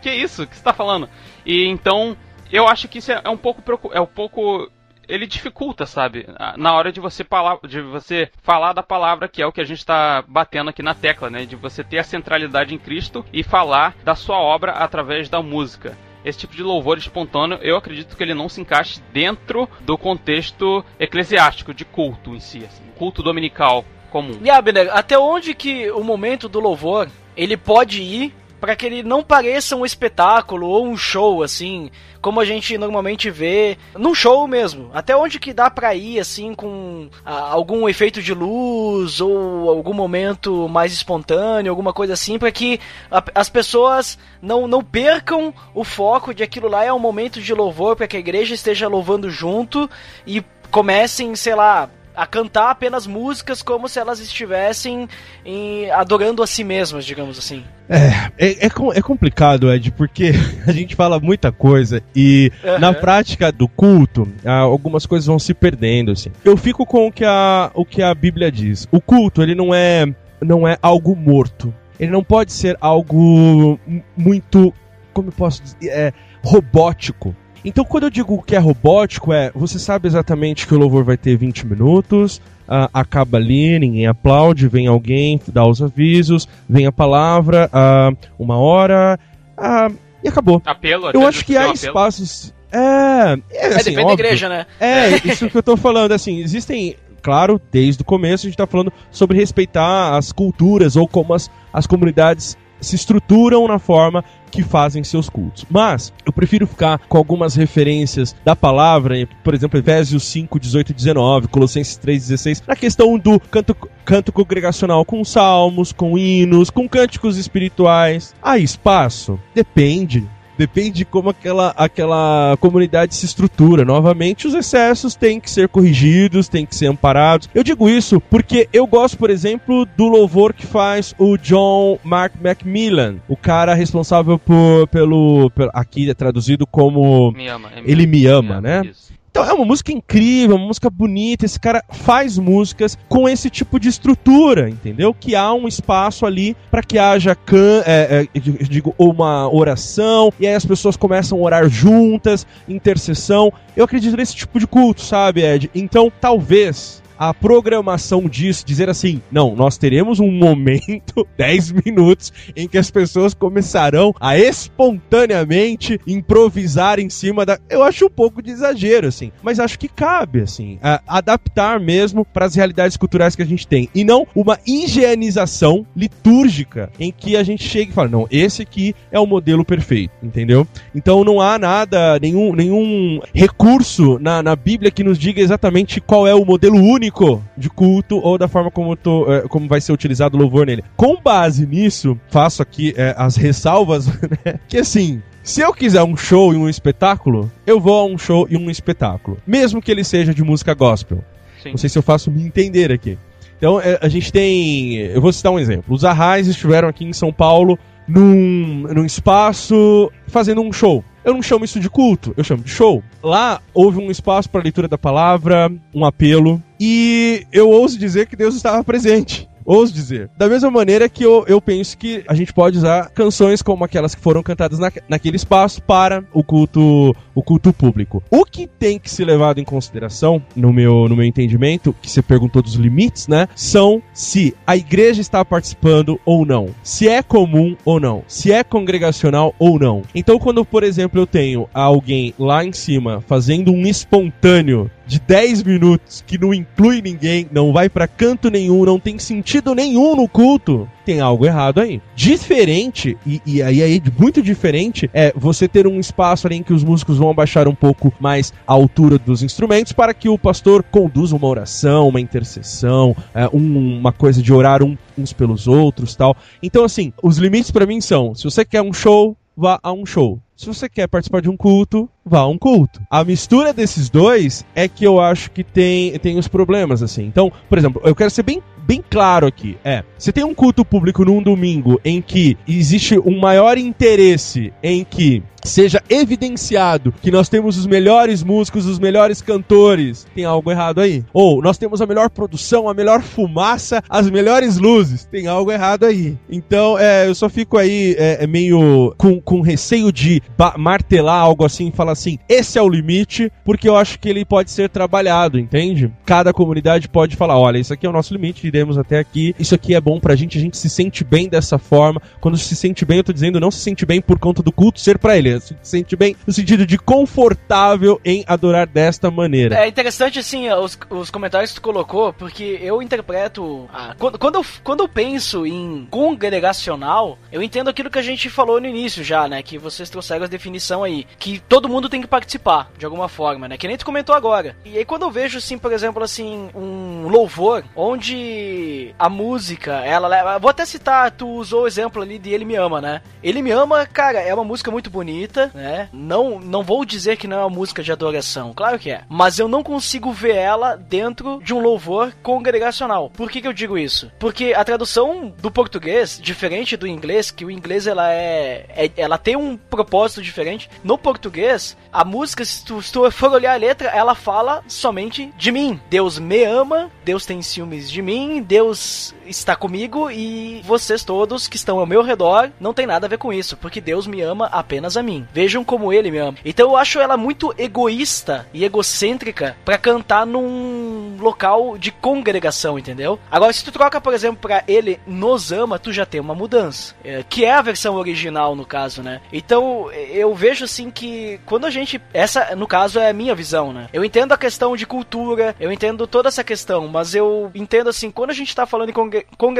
[0.03, 1.09] que é isso que você tá falando?
[1.45, 2.15] E então,
[2.51, 4.69] eu acho que isso é, é um pouco é um pouco
[5.07, 6.27] ele dificulta, sabe?
[6.55, 7.25] Na hora de você,
[7.67, 10.93] de você falar da palavra, que é o que a gente está batendo aqui na
[10.93, 11.45] tecla, né?
[11.45, 15.97] De você ter a centralidade em Cristo e falar da sua obra através da música
[16.23, 20.83] esse tipo de louvor espontâneo, eu acredito que ele não se encaixe dentro do contexto
[20.99, 24.37] eclesiástico, de culto em si, assim, culto dominical comum.
[24.43, 29.03] E Abner, até onde que o momento do louvor ele pode ir para que ele
[29.03, 31.89] não pareça um espetáculo ou um show assim,
[32.21, 34.89] como a gente normalmente vê num show mesmo.
[34.93, 39.93] Até onde que dá pra ir assim com ah, algum efeito de luz ou algum
[39.93, 45.83] momento mais espontâneo, alguma coisa assim, para que a, as pessoas não, não percam o
[45.83, 49.29] foco de aquilo lá é um momento de louvor para que a igreja esteja louvando
[49.29, 49.89] junto
[50.25, 55.07] e comecem, sei lá, a cantar apenas músicas como se elas estivessem
[55.45, 57.63] em, adorando a si mesmas, digamos assim.
[57.87, 60.31] É, é, é, é, complicado, Ed, porque
[60.67, 62.79] a gente fala muita coisa e uhum.
[62.79, 66.31] na prática do culto, algumas coisas vão se perdendo, assim.
[66.43, 68.87] Eu fico com o que a, o que a Bíblia diz.
[68.91, 70.05] O culto, ele não é,
[70.41, 71.73] não é algo morto.
[71.99, 73.79] Ele não pode ser algo
[74.15, 74.73] muito,
[75.13, 77.35] como eu posso dizer, é, robótico.
[77.63, 81.17] Então, quando eu digo que é robótico, é você sabe exatamente que o louvor vai
[81.17, 86.91] ter 20 minutos, uh, acaba ali, ninguém aplaude, vem alguém, dá os avisos, vem a
[86.91, 89.19] palavra, uh, uma hora,
[89.57, 89.93] uh,
[90.23, 90.61] e acabou.
[90.65, 92.53] Apelo, eu acho que há espaços.
[92.71, 94.65] É, é, assim, é depende óbvio, da igreja, né?
[94.79, 98.67] É, isso que eu tô falando, assim, existem claro, desde o começo a gente está
[98.67, 104.63] falando sobre respeitar as culturas ou como as, as comunidades se estruturam na forma que
[104.63, 105.65] fazem seus cultos.
[105.69, 110.93] Mas eu prefiro ficar com algumas referências da palavra, por exemplo, Efésios 5, 18 e
[110.93, 116.87] 19, Colossenses 3, 16, na questão do canto, canto congregacional com salmos, com hinos, com
[116.87, 118.33] cânticos espirituais.
[118.41, 119.39] Há espaço?
[119.53, 120.27] Depende.
[120.59, 123.85] Depende de como aquela, aquela comunidade se estrutura.
[123.85, 127.47] Novamente, os excessos têm que ser corrigidos, têm que ser amparados.
[127.55, 132.33] Eu digo isso porque eu gosto, por exemplo, do louvor que faz o John Mark
[132.43, 138.25] Macmillan, o cara responsável por, pelo, pelo aqui é traduzido como me ama, ele me
[138.25, 138.89] ama, me ama né?
[138.89, 139.13] Isso.
[139.29, 141.45] Então é uma música incrível, uma música bonita.
[141.45, 145.13] Esse cara faz músicas com esse tipo de estrutura, entendeu?
[145.13, 150.47] Que há um espaço ali para que haja can, é, é, digo, uma oração e
[150.47, 153.53] aí as pessoas começam a orar juntas, intercessão.
[153.75, 155.69] Eu acredito nesse tipo de culto, sabe, Ed?
[155.73, 162.65] Então talvez a programação disso, dizer assim, não, nós teremos um momento, 10 minutos, em
[162.65, 167.59] que as pessoas começarão a espontaneamente improvisar em cima da.
[167.69, 172.45] Eu acho um pouco de exagero, assim, mas acho que cabe, assim, adaptar mesmo para
[172.45, 177.43] as realidades culturais que a gente tem e não uma higienização litúrgica em que a
[177.43, 180.65] gente chega e fala, não, esse aqui é o modelo perfeito, entendeu?
[180.95, 186.25] Então não há nada, nenhum, nenhum recurso na, na Bíblia que nos diga exatamente qual
[186.25, 187.08] é o modelo único
[187.57, 190.83] de culto ou da forma como, tô, é, como vai ser utilizado o louvor nele.
[190.95, 194.07] Com base nisso, faço aqui é, as ressalvas,
[194.45, 194.59] né?
[194.67, 198.47] Que assim, se eu quiser um show e um espetáculo, eu vou a um show
[198.49, 199.37] e um espetáculo.
[199.45, 201.23] Mesmo que ele seja de música gospel.
[201.61, 201.71] Sim.
[201.71, 203.17] Não sei se eu faço me entender aqui.
[203.57, 204.95] Então, é, a gente tem.
[204.95, 205.93] Eu vou citar um exemplo.
[205.93, 211.03] Os Arrais estiveram aqui em São Paulo num, num espaço fazendo um show.
[211.23, 213.03] Eu não chamo isso de culto, eu chamo de show.
[213.21, 218.35] Lá houve um espaço para leitura da palavra, um apelo, e eu ouso dizer que
[218.35, 220.29] Deus estava presente ouso dizer.
[220.37, 224.15] Da mesma maneira que eu, eu penso que a gente pode usar canções como aquelas
[224.15, 228.23] que foram cantadas na, naquele espaço para o culto, o culto público.
[228.31, 232.21] O que tem que ser levado em consideração, no meu, no meu entendimento, que você
[232.21, 233.47] perguntou dos limites, né?
[233.55, 238.63] São se a igreja está participando ou não, se é comum ou não, se é
[238.63, 240.01] congregacional ou não.
[240.15, 245.63] Então, quando, por exemplo, eu tenho alguém lá em cima fazendo um espontâneo de 10
[245.63, 250.29] minutos que não inclui ninguém, não vai para canto nenhum, não tem sentido nenhum no
[250.29, 251.99] culto, tem algo errado aí.
[252.15, 256.71] Diferente, e, e aí, aí muito diferente, é você ter um espaço ali em que
[256.71, 260.83] os músicos vão abaixar um pouco mais a altura dos instrumentos para que o pastor
[260.83, 266.15] conduza uma oração, uma intercessão, é, um, uma coisa de orar um, uns pelos outros
[266.15, 266.37] tal.
[266.61, 270.05] Então, assim, os limites para mim são: se você quer um show, vá a um
[270.05, 270.39] show.
[270.59, 272.99] Se você quer participar de um culto, vá a um culto.
[273.09, 277.23] A mistura desses dois é que eu acho que tem, tem os problemas, assim.
[277.23, 279.77] Então, por exemplo, eu quero ser bem bem claro aqui.
[279.85, 285.05] É, você tem um culto público num domingo em que existe um maior interesse em
[285.05, 291.01] que seja evidenciado que nós temos os melhores músicos, os melhores cantores, tem algo errado
[291.01, 291.23] aí.
[291.33, 296.05] Ou nós temos a melhor produção, a melhor fumaça, as melhores luzes, tem algo errado
[296.05, 296.37] aí.
[296.49, 300.41] Então, é, eu só fico aí é, é meio com, com receio de
[300.77, 304.45] martelar algo assim e falar assim: esse é o limite, porque eu acho que ele
[304.45, 306.11] pode ser trabalhado, entende?
[306.25, 309.75] Cada comunidade pode falar: olha, isso aqui é o nosso limite, iremos até aqui, isso
[309.75, 312.21] aqui é bom pra gente, a gente se sente bem dessa forma.
[312.39, 315.01] Quando se sente bem, eu tô dizendo não se sente bem por conta do culto
[315.01, 319.75] ser para ele, se sente bem no sentido de confortável em adorar desta maneira.
[319.77, 323.89] É interessante, assim, os, os comentários que tu colocou, porque eu interpreto.
[323.91, 328.49] Ah, quando, quando, eu, quando eu penso em congregacional, eu entendo aquilo que a gente
[328.49, 329.61] falou no início já, né?
[329.61, 331.25] Que vocês trouxeram a definição aí.
[331.37, 333.77] Que todo mundo tem que participar, de alguma forma, né?
[333.77, 334.75] Que nem tu comentou agora.
[334.85, 340.27] E aí quando eu vejo, assim, por exemplo, assim, um louvor onde a música, ela
[340.27, 340.59] leva.
[340.59, 343.21] Vou até citar, tu usou o exemplo ali de Ele Me Ama, né?
[343.43, 346.09] Ele Me Ama, cara, é uma música muito bonita, né?
[346.11, 349.23] Não, não vou dizer que não é uma música de adoração, claro que é.
[349.29, 353.29] Mas eu não consigo ver ela dentro de um louvor congregacional.
[353.29, 354.31] Por que, que eu digo isso?
[354.39, 359.37] Porque a tradução do português, diferente do inglês, que o inglês ela é, é ela
[359.37, 360.89] tem um propósito diferente.
[361.03, 365.53] No português, a música, se tu, se tu for olhar a letra, ela fala somente
[365.57, 365.99] de mim.
[366.09, 369.88] Deus me ama, Deus tem ciúmes de mim, Deus está comigo
[370.31, 373.77] e vocês todos que estão ao meu redor não tem nada a ver com isso,
[373.77, 375.47] porque Deus me ama apenas a mim.
[375.53, 376.57] Vejam como ele me ama.
[376.63, 383.39] Então eu acho ela muito egoísta e egocêntrica para cantar num local de congregação, entendeu?
[383.49, 387.15] Agora, se tu troca, por exemplo, para ele nos ama, tu já tem uma mudança,
[387.23, 389.41] é, que é a versão original no caso, né?
[389.51, 392.21] Então eu vejo assim que quando a gente.
[392.33, 394.07] Essa, no caso, é a minha visão, né?
[394.11, 398.31] Eu entendo a questão de cultura, eu entendo toda essa questão, mas eu entendo assim,
[398.31, 399.78] quando a gente tá falando em congregação,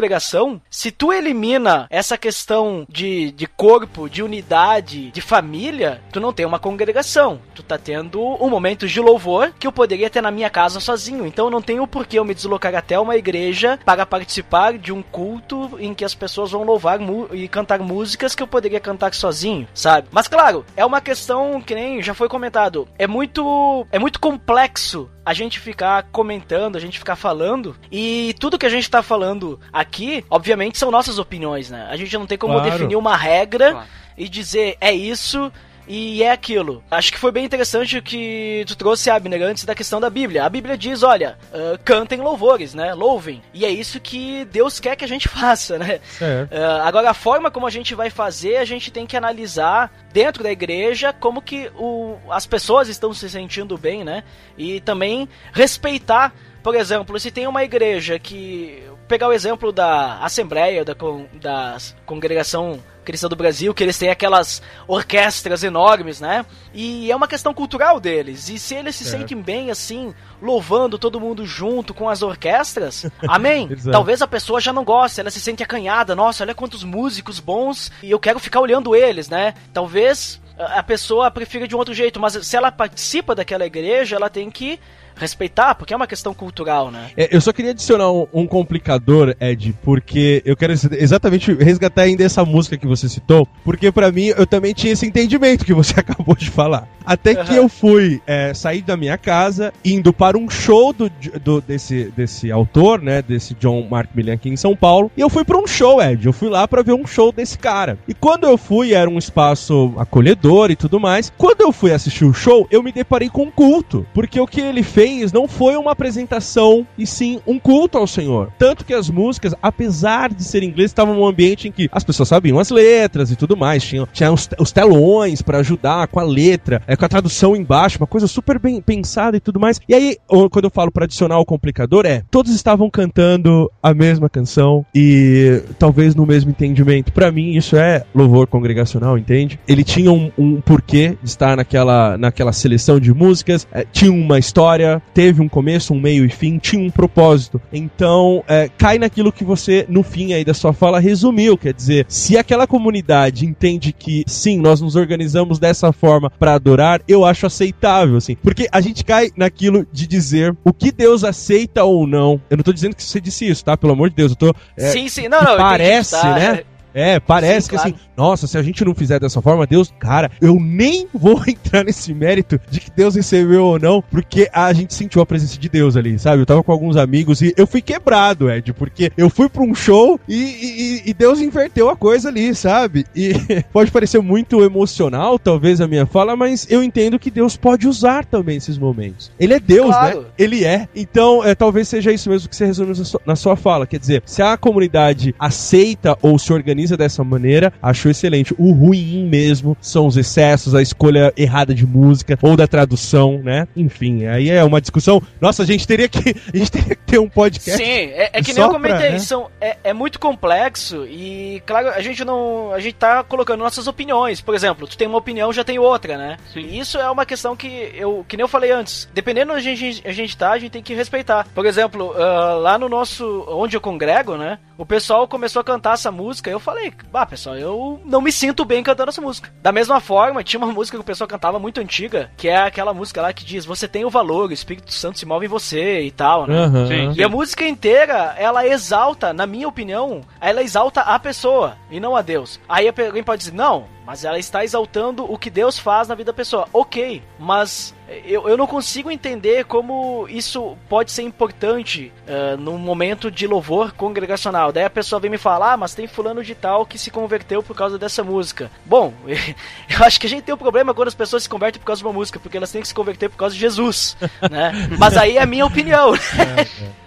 [0.69, 6.45] se tu elimina essa questão de, de corpo, de unidade, de família, tu não tem
[6.45, 7.39] uma congregação.
[7.53, 11.25] Tu tá tendo um momento de louvor que eu poderia ter na minha casa sozinho.
[11.25, 15.01] Então não tem o porquê eu me deslocar até uma igreja para participar de um
[15.01, 16.99] culto em que as pessoas vão louvar
[17.31, 20.07] e cantar músicas que eu poderia cantar sozinho, sabe?
[20.11, 25.09] Mas claro, é uma questão que nem já foi comentado, é muito é muito complexo
[25.25, 29.59] a gente ficar comentando, a gente ficar falando e tudo que a gente tá falando
[29.71, 29.88] aqui,
[30.29, 31.87] obviamente são nossas opiniões, né?
[31.89, 32.71] A gente não tem como claro.
[32.71, 33.87] definir uma regra claro.
[34.17, 35.51] e dizer é isso
[35.91, 36.83] E é aquilo.
[36.91, 40.45] Acho que foi bem interessante o que tu trouxe, Abner, antes da questão da Bíblia.
[40.45, 42.93] A Bíblia diz, olha, uh, cantem louvores, né?
[42.93, 43.41] Louvem.
[43.51, 45.99] E é isso que Deus quer que a gente faça, né?
[46.21, 50.43] Uh, agora, a forma como a gente vai fazer, a gente tem que analisar dentro
[50.43, 54.23] da igreja como que o, as pessoas estão se sentindo bem, né?
[54.55, 58.83] E também respeitar por exemplo, se tem uma igreja que.
[59.07, 60.93] Pegar o exemplo da Assembleia, da,
[61.33, 66.45] da Congregação Cristã do Brasil, que eles têm aquelas orquestras enormes, né?
[66.71, 68.49] E é uma questão cultural deles.
[68.49, 69.17] E se eles se é.
[69.17, 73.67] sentem bem assim, louvando todo mundo junto com as orquestras, amém?
[73.91, 76.15] Talvez a pessoa já não goste, ela se sente acanhada.
[76.15, 79.55] Nossa, olha quantos músicos bons e eu quero ficar olhando eles, né?
[79.73, 84.29] Talvez a pessoa prefira de um outro jeito, mas se ela participa daquela igreja, ela
[84.29, 84.79] tem que
[85.19, 87.11] respeitar, porque é uma questão cultural, né?
[87.15, 92.23] É, eu só queria adicionar um, um, complicador, Ed, porque eu quero exatamente resgatar ainda
[92.23, 95.93] essa música que você citou, porque para mim eu também tinha esse entendimento que você
[95.99, 96.87] acabou de falar.
[97.05, 97.45] Até uhum.
[97.45, 101.11] que eu fui é, sair da minha casa, indo para um show do,
[101.43, 105.29] do, desse, desse autor, né, desse John Mark Millian aqui em São Paulo, e eu
[105.29, 107.97] fui para um show, Ed, eu fui lá para ver um show desse cara.
[108.07, 112.25] E quando eu fui, era um espaço acolhedor e tudo mais, quando eu fui assistir
[112.25, 115.47] o show, eu me deparei com um culto, porque o que ele fez fez não
[115.47, 118.51] foi uma apresentação, e sim um culto ao Senhor.
[118.57, 122.29] Tanto que as músicas, apesar de ser inglês, estavam num ambiente em que as pessoas
[122.29, 123.83] sabiam as letras e tudo mais.
[123.83, 127.97] Tinham, tinha os, os telões para ajudar com a letra, é, com a tradução embaixo,
[127.99, 129.79] uma coisa super bem pensada e tudo mais.
[129.87, 130.17] E aí,
[130.51, 135.61] quando eu falo para adicionar o complicador, é todos estavam cantando a mesma canção e
[135.77, 137.11] talvez no mesmo entendimento.
[137.11, 139.59] Para mim, isso é louvor congregacional, entende?
[139.67, 144.37] Ele tinha um, um porquê de estar naquela, naquela seleção de músicas, é, tinha uma
[144.37, 147.61] história, teve um começo, um meio e fim, tinha um propósito.
[147.71, 151.57] Então, é, cai naquilo que você, no fim aí da sua fala, resumiu.
[151.57, 157.01] Quer dizer, se aquela comunidade entende que, sim, nós nos organizamos dessa forma para adorar,
[157.07, 158.35] eu acho aceitável, assim.
[158.35, 162.41] Porque a gente cai naquilo de dizer o que Deus aceita ou não.
[162.49, 163.77] Eu não tô dizendo que você disse isso, tá?
[163.77, 164.55] Pelo amor de Deus, eu tô.
[164.77, 165.57] É, sim, sim, não, não.
[165.57, 166.53] Parece, entendi, tá?
[166.53, 166.63] né?
[166.93, 168.03] É, parece Sim, que assim, claro.
[168.03, 171.83] assim, nossa, se a gente não fizer dessa forma, Deus, cara, eu nem vou entrar
[171.83, 175.69] nesse mérito de que Deus recebeu ou não, porque a gente sentiu a presença de
[175.69, 176.41] Deus ali, sabe?
[176.41, 179.73] Eu tava com alguns amigos e eu fui quebrado, Ed, porque eu fui pra um
[179.73, 183.05] show e, e, e Deus inverteu a coisa ali, sabe?
[183.15, 183.33] E
[183.71, 188.25] pode parecer muito emocional, talvez, a minha fala, mas eu entendo que Deus pode usar
[188.25, 189.31] também esses momentos.
[189.39, 189.93] Ele é Deus, né?
[189.93, 190.21] claro.
[190.21, 190.27] né?
[190.37, 190.87] Ele é.
[190.95, 192.93] Então, é, talvez seja isso mesmo que você resume
[193.25, 193.85] na sua fala.
[193.85, 198.53] Quer dizer, se a comunidade aceita ou se organiza organiza dessa maneira, acho excelente.
[198.57, 203.67] O ruim mesmo são os excessos, a escolha errada de música ou da tradução, né?
[203.75, 205.21] Enfim, aí é uma discussão.
[205.41, 207.77] Nossa, a gente teria que, a gente teria que ter um podcast.
[207.77, 209.19] Sim, é, é que nem eu comentei, pra, né?
[209.19, 212.71] são, é, é muito complexo e, claro, a gente não.
[212.71, 214.41] A gente tá colocando nossas opiniões.
[214.41, 216.37] Por exemplo, tu tem uma opinião, já tem outra, né?
[216.53, 216.61] Sim.
[216.61, 219.09] E isso é uma questão que eu, que nem eu falei antes.
[219.13, 221.47] Dependendo onde a gente, a gente tá, a gente tem que respeitar.
[221.53, 223.45] Por exemplo, uh, lá no nosso.
[223.49, 224.59] onde eu congrego, né?
[224.77, 226.49] O pessoal começou a cantar essa música.
[226.49, 229.51] Eu falei, bah, pessoal, eu não me sinto bem cantando essa música.
[229.61, 232.93] Da mesma forma, tinha uma música que o pessoal cantava muito antiga, que é aquela
[232.93, 236.01] música lá que diz: Você tem o valor, o Espírito Santo se move em você
[236.01, 236.65] e tal, né?
[236.65, 236.87] Uhum.
[236.87, 237.19] Sim, sim.
[237.19, 242.15] E a música inteira, ela exalta, na minha opinião, ela exalta a pessoa e não
[242.15, 242.59] a Deus.
[242.67, 246.31] Aí alguém pode dizer: Não, mas ela está exaltando o que Deus faz na vida
[246.31, 246.67] da pessoa.
[246.73, 247.93] Ok, mas
[248.25, 253.91] eu, eu não consigo entender como isso pode ser importante uh, num momento de louvor
[253.91, 254.71] congregacional.
[254.71, 257.61] Daí a pessoa vem me falar, ah, mas tem fulano de tal que se converteu
[257.61, 258.71] por causa dessa música.
[258.83, 261.85] Bom, eu acho que a gente tem um problema quando as pessoas se convertem por
[261.85, 264.17] causa de uma música, porque elas têm que se converter por causa de Jesus,
[264.49, 264.71] né?
[264.97, 266.13] Mas aí é a minha opinião.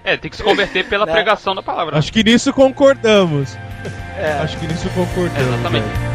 [0.04, 0.16] É, é.
[0.16, 1.12] tem que se converter pela né?
[1.12, 1.98] pregação da palavra.
[1.98, 3.56] Acho que nisso concordamos.
[4.16, 4.32] É.
[4.42, 5.36] Acho que nisso concordamos.
[5.36, 6.11] É, exatamente.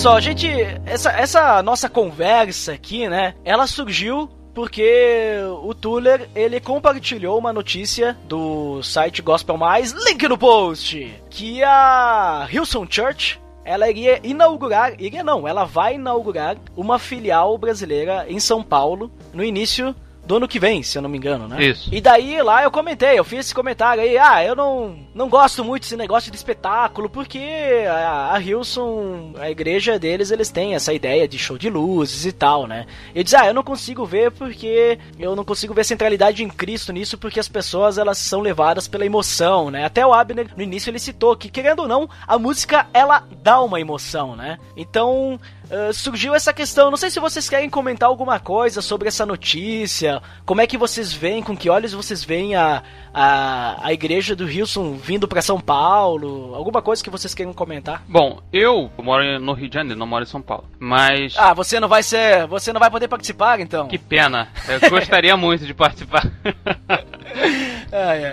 [0.00, 0.48] Pessoal, a gente.
[0.86, 3.34] Essa, essa nossa conversa aqui, né?
[3.44, 10.38] Ela surgiu porque o Tuller ele compartilhou uma notícia do site Gospel Mais, link no
[10.38, 17.58] post, que a Hillsong Church ela iria inaugurar, iria não, ela vai inaugurar uma filial
[17.58, 19.94] brasileira em São Paulo no início
[20.30, 21.60] do ano que vem, se eu não me engano, né?
[21.60, 21.92] Isso.
[21.92, 25.64] E daí lá eu comentei, eu fiz esse comentário aí, ah, eu não, não gosto
[25.64, 27.40] muito desse negócio de espetáculo, porque
[27.88, 32.30] a, a Hilson, a igreja deles, eles têm essa ideia de show de luzes e
[32.30, 32.86] tal, né?
[33.12, 36.92] Eu disse, ah, eu não consigo ver porque eu não consigo ver centralidade em Cristo
[36.92, 39.84] nisso, porque as pessoas elas são levadas pela emoção, né?
[39.84, 43.60] Até o Abner no início ele citou que, querendo ou não, a música ela dá
[43.60, 44.60] uma emoção, né?
[44.76, 46.90] Então uh, surgiu essa questão.
[46.90, 50.20] Não sei se vocês querem comentar alguma coisa sobre essa notícia.
[50.44, 54.44] Como é que vocês veem, com que olhos vocês veem a, a, a igreja do
[54.44, 56.54] Wilson vindo para São Paulo?
[56.54, 58.02] Alguma coisa que vocês queiram comentar?
[58.08, 60.64] Bom, eu moro no Rio de Janeiro, não moro em São Paulo.
[60.78, 61.34] Mas.
[61.36, 62.46] Ah, você não vai ser.
[62.46, 63.88] Você não vai poder participar, então?
[63.88, 64.48] Que pena.
[64.68, 66.26] Eu gostaria muito de participar.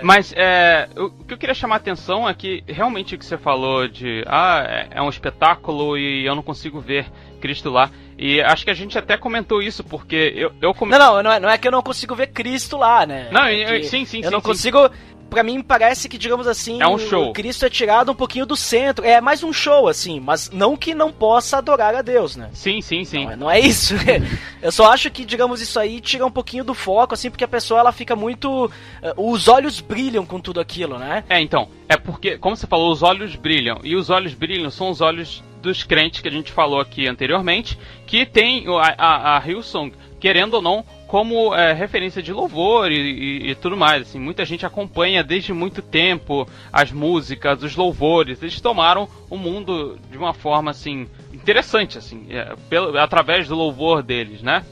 [0.02, 3.36] Mas é, o que eu queria chamar a atenção é que realmente o que você
[3.36, 7.06] falou de ah, é, é um espetáculo e eu não consigo ver
[7.40, 7.90] Cristo lá.
[8.18, 10.90] E acho que a gente até comentou isso, porque eu, eu come...
[10.90, 13.28] Não, não, não é, não é que eu não consigo ver Cristo lá, né?
[13.30, 14.46] Não, é eu, sim, sim, Eu sim, não sim.
[14.46, 14.90] consigo.
[15.30, 17.28] Pra mim parece que, digamos assim, É um show.
[17.28, 19.04] o Cristo é tirado um pouquinho do centro.
[19.04, 22.48] É mais um show, assim, mas não que não possa adorar a Deus, né?
[22.54, 23.24] Sim, sim, sim.
[23.24, 23.94] Não, é- não é isso.
[24.62, 27.48] Eu só acho que, digamos, isso aí tira um pouquinho do foco, assim, porque a
[27.48, 28.70] pessoa ela fica muito.
[29.02, 31.22] eh, Os olhos brilham com tudo aquilo, né?
[31.28, 33.80] É, então, é porque, como você falou, os olhos brilham.
[33.84, 37.78] E os olhos brilham são os olhos dos crentes que a gente falou aqui anteriormente,
[38.06, 42.92] que tem o- a, a, a Hillsong, querendo ou não, como é, referência de louvor
[42.92, 44.02] e, e- e tudo mais.
[44.02, 48.40] Assim, muita gente acompanha desde muito tempo as músicas, os louvores.
[48.42, 54.02] Eles tomaram o mundo de uma forma assim interessante, assim, é, pelo, através do louvor
[54.02, 54.64] deles, né?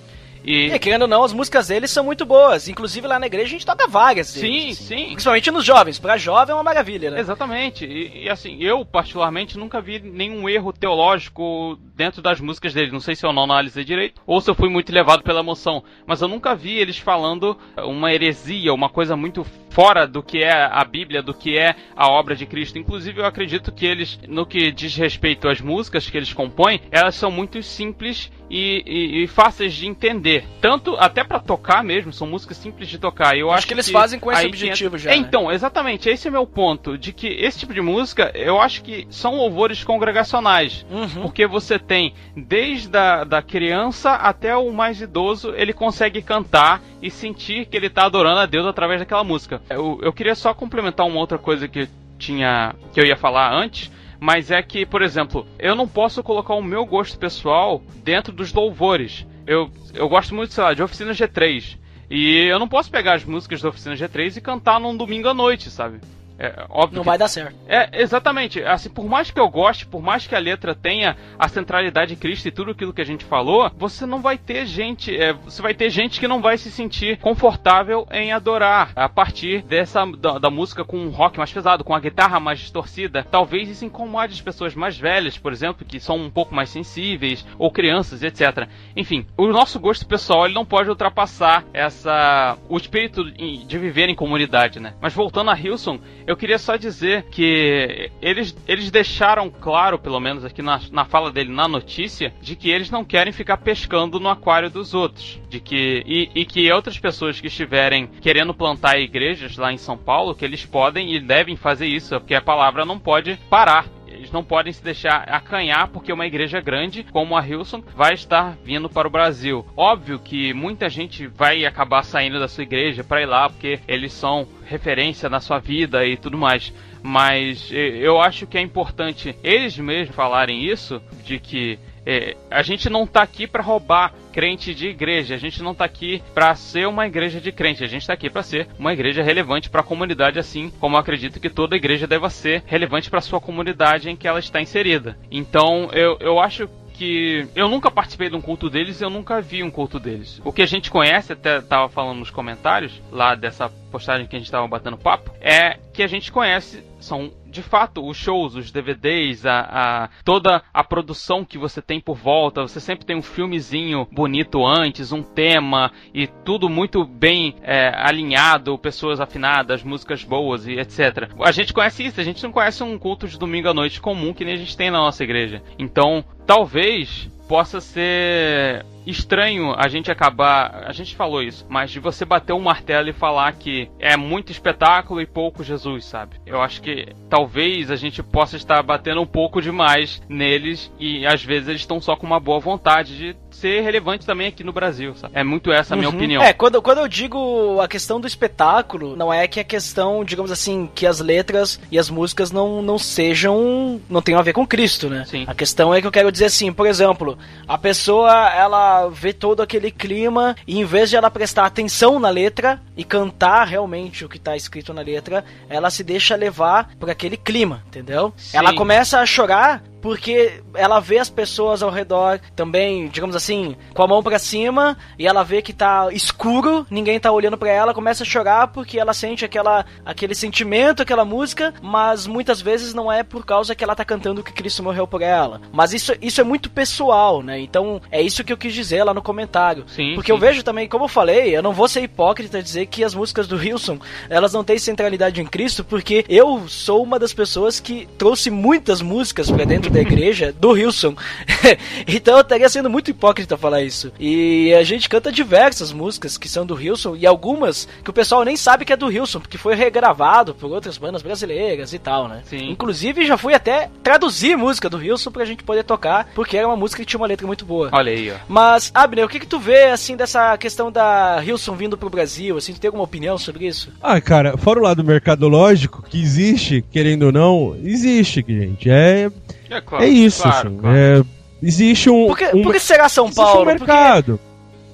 [0.47, 2.69] E, E, querendo ou não, as músicas deles são muito boas.
[2.69, 4.97] Inclusive lá na igreja a gente toca várias sim, deles, assim.
[4.97, 5.05] sim.
[5.13, 5.99] Principalmente nos jovens.
[5.99, 7.21] Pra jovem é uma maravilha, né?
[7.21, 7.85] Exatamente.
[7.85, 12.93] E, e, assim, eu particularmente nunca vi nenhum erro teológico dentro das músicas deles.
[12.93, 15.83] Não sei se eu não analisei direito ou se eu fui muito levado pela emoção.
[16.07, 20.53] Mas eu nunca vi eles falando uma heresia, uma coisa muito fora do que é
[20.53, 22.79] a Bíblia, do que é a obra de Cristo.
[22.79, 27.15] Inclusive, eu acredito que eles, no que diz respeito às músicas que eles compõem, elas
[27.15, 30.36] são muito simples e, e- e fáceis de entender.
[30.61, 33.37] Tanto até pra tocar mesmo, são músicas simples de tocar.
[33.37, 35.21] Eu Acho acho, que eles fazem com esse objetivo entra- já, É, né?
[35.21, 36.97] então, exatamente, esse é o meu ponto.
[36.99, 40.85] De que esse tipo de música, eu acho que são louvores congregacionais.
[40.91, 41.23] Uhum.
[41.23, 47.11] Porque você tem, desde a da criança até o mais idoso, ele consegue cantar e
[47.11, 49.61] sentir que ele tá adorando a Deus através daquela música.
[49.69, 53.91] Eu, eu queria só complementar uma outra coisa que tinha que eu ia falar antes.
[54.19, 58.51] Mas é que, por exemplo, eu não posso colocar o meu gosto pessoal dentro dos
[58.51, 59.27] louvores.
[59.47, 61.79] Eu, eu gosto muito, sei lá, de Oficina G3.
[62.11, 65.35] E eu não posso pegar as músicas da Oficina G3 e cantar num domingo à
[65.35, 66.01] noite, sabe?
[66.39, 67.55] É óbvio Não vai dar certo.
[67.67, 68.63] é, exatamente.
[68.63, 72.21] Assim, por mais que eu goste, por mais que a letra tenha a centralidade de
[72.21, 75.63] Cristo e tudo aquilo que a gente falou, você não vai ter gente, é, você
[75.63, 80.39] vai ter gente que não vai se sentir confortável em adorar a partir dessa da,
[80.39, 83.27] da música com um rock mais pesado, com a guitarra mais distorcida.
[83.31, 87.47] Talvez isso incomode as pessoas mais velhas, por exemplo, que são um pouco mais sensíveis,
[87.59, 88.69] ou crianças, etc.
[88.95, 94.15] Enfim, o nosso gosto pessoal ele não pode ultrapassar essa o espírito de viver em
[94.15, 94.95] comunidade, né?
[95.01, 100.45] Mas voltando a Hilson, eu queria só dizer que eles, eles deixaram claro, pelo menos
[100.45, 104.29] aqui na, na fala dele na notícia, de que eles não querem ficar pescando no
[104.29, 105.41] aquário dos outros.
[105.49, 109.97] De que, e, e que outras pessoas que estiverem querendo plantar igrejas lá em São
[109.97, 113.96] Paulo, que eles podem e devem fazer isso, porque a palavra não pode parar.
[114.27, 118.57] Eles não podem se deixar acanhar porque uma igreja grande como a Hilson vai estar
[118.65, 119.65] vindo para o Brasil.
[119.77, 124.13] Óbvio que muita gente vai acabar saindo da sua igreja para ir lá porque eles
[124.13, 126.75] são referência na sua vida e tudo mais.
[127.05, 132.63] Mas eh, eu acho que é importante eles mesmos falarem isso de que eh, a
[132.63, 135.35] gente não tá aqui para roubar crente de igreja.
[135.35, 137.83] A gente não tá aqui para ser uma igreja de crente.
[137.83, 141.01] A gente tá aqui para ser uma igreja relevante para a comunidade, assim como eu
[141.01, 145.19] acredito que toda igreja deva ser relevante para sua comunidade em que ela está inserida.
[145.31, 149.63] Então, eu, eu acho que eu nunca participei de um culto deles, eu nunca vi
[149.63, 150.41] um culto deles.
[150.45, 154.39] O que a gente conhece, até tava falando nos comentários lá dessa postagem que a
[154.39, 158.71] gente tava batendo papo, é que a gente conhece são de fato os shows, os
[158.71, 162.61] DVDs, a, a- toda a produção que você tem por volta.
[162.63, 168.77] Você sempre tem um filmezinho bonito antes, um tema e tudo muito bem é, alinhado,
[168.79, 171.31] pessoas afinadas, músicas boas e etc.
[171.43, 174.35] A gente conhece isso, a gente não conhece um culto de domingo à noite comum
[174.35, 175.63] que nem a gente tem na nossa igreja.
[175.79, 180.85] Então, talvez possa ser estranho a gente acabar.
[180.87, 184.51] A gente falou isso, mas de você bater um martelo e falar que é muito
[184.53, 186.37] espetáculo e pouco Jesus, sabe?
[186.45, 191.43] Eu acho que talvez a gente possa estar batendo um pouco demais neles e às
[191.45, 195.15] vezes eles estão só com uma boa vontade de ser relevante também aqui no Brasil,
[195.15, 195.33] sabe?
[195.37, 196.15] É muito essa a minha Uhum.
[196.17, 196.43] opinião.
[196.43, 200.51] É, quando, quando eu digo a questão do espetáculo, não é que a questão, digamos
[200.53, 204.01] assim, que as letras e as músicas não, não sejam.
[204.09, 205.25] não tenham a ver com Cristo, né?
[205.27, 205.45] Sim.
[205.47, 209.63] A questão é que eu quero dizer assim, por exemplo, a pessoa ela vê todo
[209.63, 214.29] aquele clima e em vez de ela prestar atenção na letra e cantar realmente o
[214.29, 218.33] que tá escrito na letra, ela se deixa levar por aquele clima, entendeu?
[218.37, 218.57] Sim.
[218.57, 224.05] Ela começa a chorar porque ela vê as pessoas ao redor também, digamos assim, com
[224.05, 227.93] a mão para cima, e ela vê que tá escuro, ninguém tá olhando para ela,
[227.93, 233.11] começa a chorar porque ela sente aquela, aquele sentimento, aquela música, mas muitas vezes não
[233.11, 235.61] é por causa que ela tá cantando que Cristo morreu por ela.
[235.73, 237.59] Mas isso, isso é muito pessoal, né?
[237.59, 239.87] Então é isso que eu quis dizer lá no comentário.
[239.89, 240.37] Sim, porque sim.
[240.37, 243.49] eu vejo também, como eu falei, eu não vou ser hipócrita dizer que as músicas
[243.49, 243.99] do Wilson
[244.31, 249.03] elas não têm centralidade em Cristo, porque eu sou uma das pessoas que trouxe muitas
[249.03, 251.15] músicas pra dentro da igreja do Wilson.
[252.07, 254.13] então eu estaria sendo muito hipócrita falar isso.
[254.21, 258.45] E a gente canta diversas músicas que são do Wilson e algumas que o pessoal
[258.45, 262.29] nem sabe que é do Wilson, porque foi regravado por outras bandas brasileiras e tal,
[262.29, 262.43] né?
[262.45, 262.71] Sim.
[262.71, 266.77] Inclusive já fui até traduzir música do Wilson pra gente poder tocar, porque era uma
[266.77, 267.89] música que tinha uma letra muito boa.
[267.93, 268.35] Olha aí, ó.
[268.49, 272.57] Mas, Abner, o que que tu vê, assim, dessa questão da Hilson vindo pro Brasil,
[272.57, 273.91] assim, tu tem alguma opinião sobre isso?
[274.03, 278.91] Ah, cara, fora o lado mercadológico, que existe, querendo ou não, existe, gente.
[278.91, 279.31] É,
[279.71, 280.77] É, claro, é isso, claro, assim.
[280.79, 280.97] claro.
[280.97, 281.23] é-
[281.63, 282.27] existe um.
[282.27, 283.63] Por que, um por que será São existe Paulo?
[283.63, 284.41] um mercado.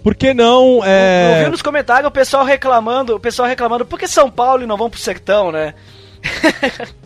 [0.02, 0.76] Por que não?
[0.78, 1.40] Porque É...
[1.40, 4.66] eu vi nos comentários o pessoal reclamando, o pessoal reclamando, por que São Paulo e
[4.66, 5.74] não vão pro sertão, né?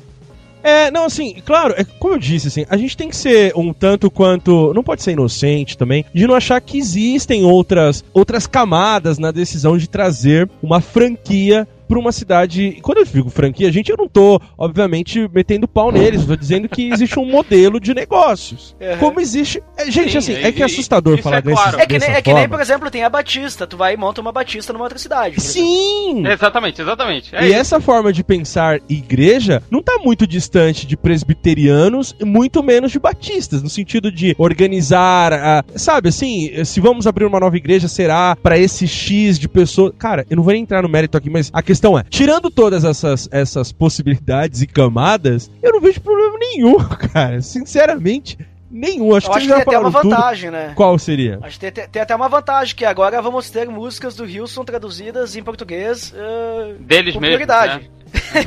[0.63, 3.73] É, não, assim, claro, é, como eu disse, assim, a gente tem que ser um
[3.73, 4.75] tanto quanto.
[4.75, 9.79] Não pode ser inocente também, de não achar que existem outras, outras camadas na decisão
[9.79, 12.63] de trazer uma franquia pra uma cidade.
[12.79, 16.37] E Quando eu digo franquia, gente, eu não tô, obviamente, metendo pau neles, eu tô
[16.37, 18.75] dizendo que existe um modelo de negócios.
[18.81, 18.99] Uhum.
[18.99, 19.63] Como existe.
[19.77, 21.81] é, gente, Sim, assim, é que e- é assustador isso falar é desse, claro.
[21.81, 23.97] É que, nem, dessa é que nem, por exemplo, tem a Batista, tu vai e
[23.97, 25.41] monta uma Batista numa outra cidade.
[25.41, 26.27] Sim!
[26.27, 27.35] Exatamente, exatamente.
[27.35, 27.57] É e isso.
[27.57, 32.99] essa forma de pensar igreja não tá muito distante de presbiterianos e muito menos de
[32.99, 38.37] batistas, no sentido de organizar, a- sabe, assim, se vamos abrir uma nova igreja, será
[38.37, 39.93] pra esse X de pessoas.
[39.99, 42.85] Cara, eu não vou nem entrar no mérito aqui, mas a questão é, tirando todas
[42.85, 46.77] essas, essas possibilidades e camadas, eu não vejo problema nenhum,
[47.13, 47.41] cara.
[47.43, 48.39] Sinceramente,
[48.71, 49.15] nenhum.
[49.15, 50.17] Acho que acho que já tem até uma falaram tudo.
[50.17, 50.73] vantagem, né?
[50.75, 51.39] Qual seria?
[51.43, 55.37] Acho que tem, tem até uma vantagem, que agora vamos ter músicas do Wilson traduzidas
[55.37, 57.91] em português uh, Deles com prioridade.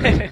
[0.02, 0.32] né?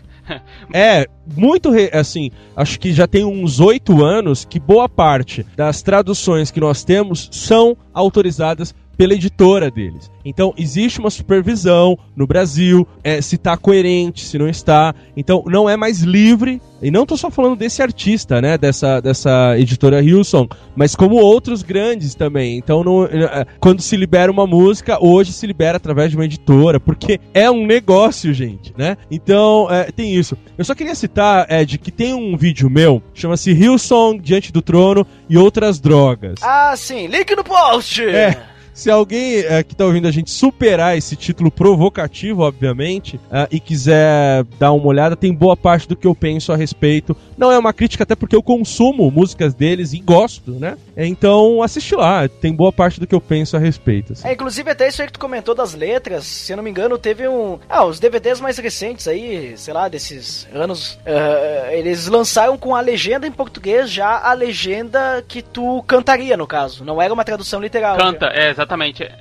[0.73, 1.05] É,
[1.37, 6.51] muito re- assim, acho que já tem uns oito anos que boa parte das traduções
[6.51, 10.11] que nós temos são autorizadas pela editora deles.
[10.25, 14.93] Então, existe uma supervisão no Brasil, é, se está coerente, se não está.
[15.15, 16.61] Então, não é mais livre.
[16.81, 18.57] E não tô só falando desse artista, né?
[18.57, 22.57] Dessa, dessa editora Hilson, mas como outros grandes também.
[22.57, 26.79] Então, não- é, quando se libera uma música, hoje se libera através de uma editora,
[26.79, 28.97] porque é um negócio, gente, né?
[29.09, 30.37] Então, é, tem isso.
[30.57, 35.07] Eu só queria citar, Ed, que tem um vídeo meu, chama-se Hillsong Diante do Trono
[35.29, 36.35] e Outras Drogas.
[36.43, 38.03] Ah, sim, link no post!
[38.03, 38.56] É.
[38.77, 43.59] Se alguém é, que tá ouvindo a gente superar esse título provocativo, obviamente, é, e
[43.59, 47.17] quiser dar uma olhada, tem boa parte do que eu penso a respeito.
[47.35, 50.77] Não é uma crítica, até porque eu consumo músicas deles e gosto, né?
[50.95, 54.13] Então, assiste lá, tem boa parte do que eu penso a respeito.
[54.13, 54.27] assim.
[54.27, 56.99] É, inclusive até isso aí que tu comentou das letras, se eu não me engano,
[56.99, 57.57] teve um.
[57.67, 62.81] Ah, os DVDs mais recentes aí, sei lá, desses anos, eh, eles lançaram com a
[62.81, 66.85] legenda em português já a legenda que tu cantaria, no caso.
[66.85, 67.97] Não era uma tradução literal.
[67.97, 68.33] Canta, já.
[68.33, 68.66] é exatamente.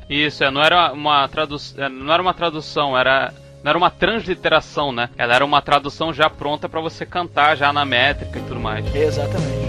[0.08, 3.32] Isso, é, não era uma tradução, não era uma tradução, era
[3.62, 5.10] não era uma transliteração, né?
[5.18, 8.94] Ela era uma tradução já pronta pra você cantar já na métrica e tudo mais.
[8.94, 9.65] Exatamente.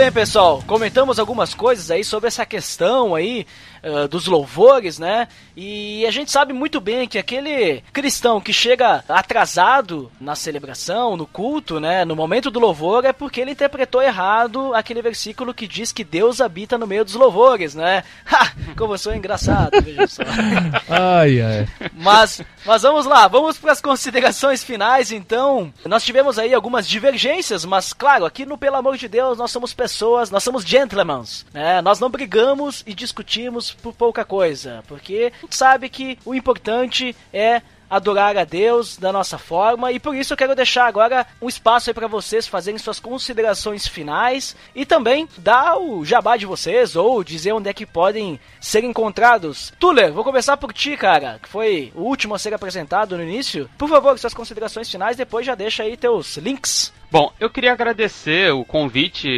[0.00, 0.62] Bem, pessoal.
[0.66, 3.46] Comentamos algumas coisas aí sobre essa questão aí
[3.82, 5.26] ah, dos louvores, né?
[5.56, 11.26] E a gente sabe muito bem que aquele cristão que chega atrasado na celebração, no
[11.26, 12.04] culto, né?
[12.04, 16.40] No momento do louvor é porque ele interpretou errado aquele versículo que diz que Deus
[16.40, 18.04] habita no meio dos louvores, né?
[18.30, 18.52] Ha!
[18.76, 20.22] Como eu sou engraçado, veja só.
[20.88, 21.68] Ai, ai.
[21.94, 25.72] Mas, mas vamos lá, vamos para as considerações finais então.
[25.84, 29.74] Nós tivemos aí algumas divergências, mas claro, aqui no Pelo Amor de Deus nós somos
[29.74, 29.89] pessoas,
[30.30, 31.22] nós somos gentlemen,
[31.52, 31.80] né?
[31.80, 37.16] Nós não brigamos e discutimos por pouca coisa, porque a gente sabe que o importante
[37.32, 41.48] é adorar a Deus da nossa forma e por isso eu quero deixar agora um
[41.48, 46.94] espaço aí para vocês fazerem suas considerações finais e também dar o jabá de vocês
[46.94, 49.72] ou dizer onde é que podem ser encontrados.
[49.80, 53.68] Tuller, vou começar por ti, cara, que foi o último a ser apresentado no início.
[53.76, 56.92] Por favor, suas considerações finais, depois já deixa aí teus links.
[57.10, 59.28] Bom, eu queria agradecer o convite,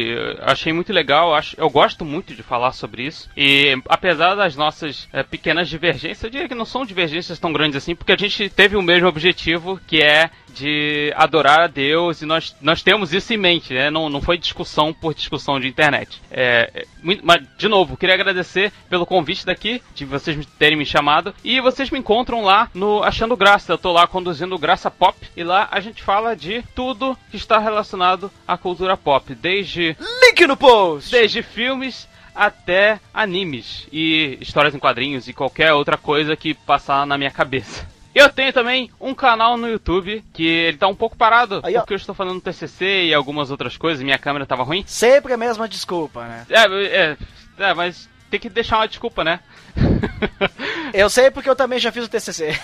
[0.41, 3.27] achei muito legal, acho, eu gosto muito de falar sobre isso.
[3.35, 7.77] E apesar das nossas eh, pequenas divergências, eu diria que não são divergências tão grandes
[7.77, 12.25] assim, porque a gente teve o mesmo objetivo, que é de adorar a Deus e
[12.25, 13.89] nós, nós temos isso em mente, né?
[13.89, 16.21] Não, não foi discussão por discussão de internet.
[16.29, 16.85] É, é,
[17.23, 21.33] mas, de novo, queria agradecer pelo convite daqui, de vocês terem me chamado.
[21.43, 23.73] E vocês me encontram lá no Achando Graça.
[23.73, 27.57] Eu tô lá conduzindo Graça Pop e lá a gente fala de tudo que está
[27.63, 31.11] relacionado à cultura pop, desde Link no post!
[31.11, 37.17] desde filmes até animes e histórias em quadrinhos e qualquer outra coisa que passar na
[37.17, 37.87] minha cabeça.
[38.13, 41.93] Eu tenho também um canal no YouTube que ele tá um pouco parado Aí, porque
[41.93, 44.83] eu estou fazendo TCC e algumas outras coisas, minha câmera tava ruim.
[44.85, 46.45] Sempre a mesma desculpa, né?
[46.49, 47.17] É, é,
[47.57, 49.39] é, mas tem que deixar uma desculpa, né?
[50.93, 52.55] Eu sei porque eu também já fiz o TCC.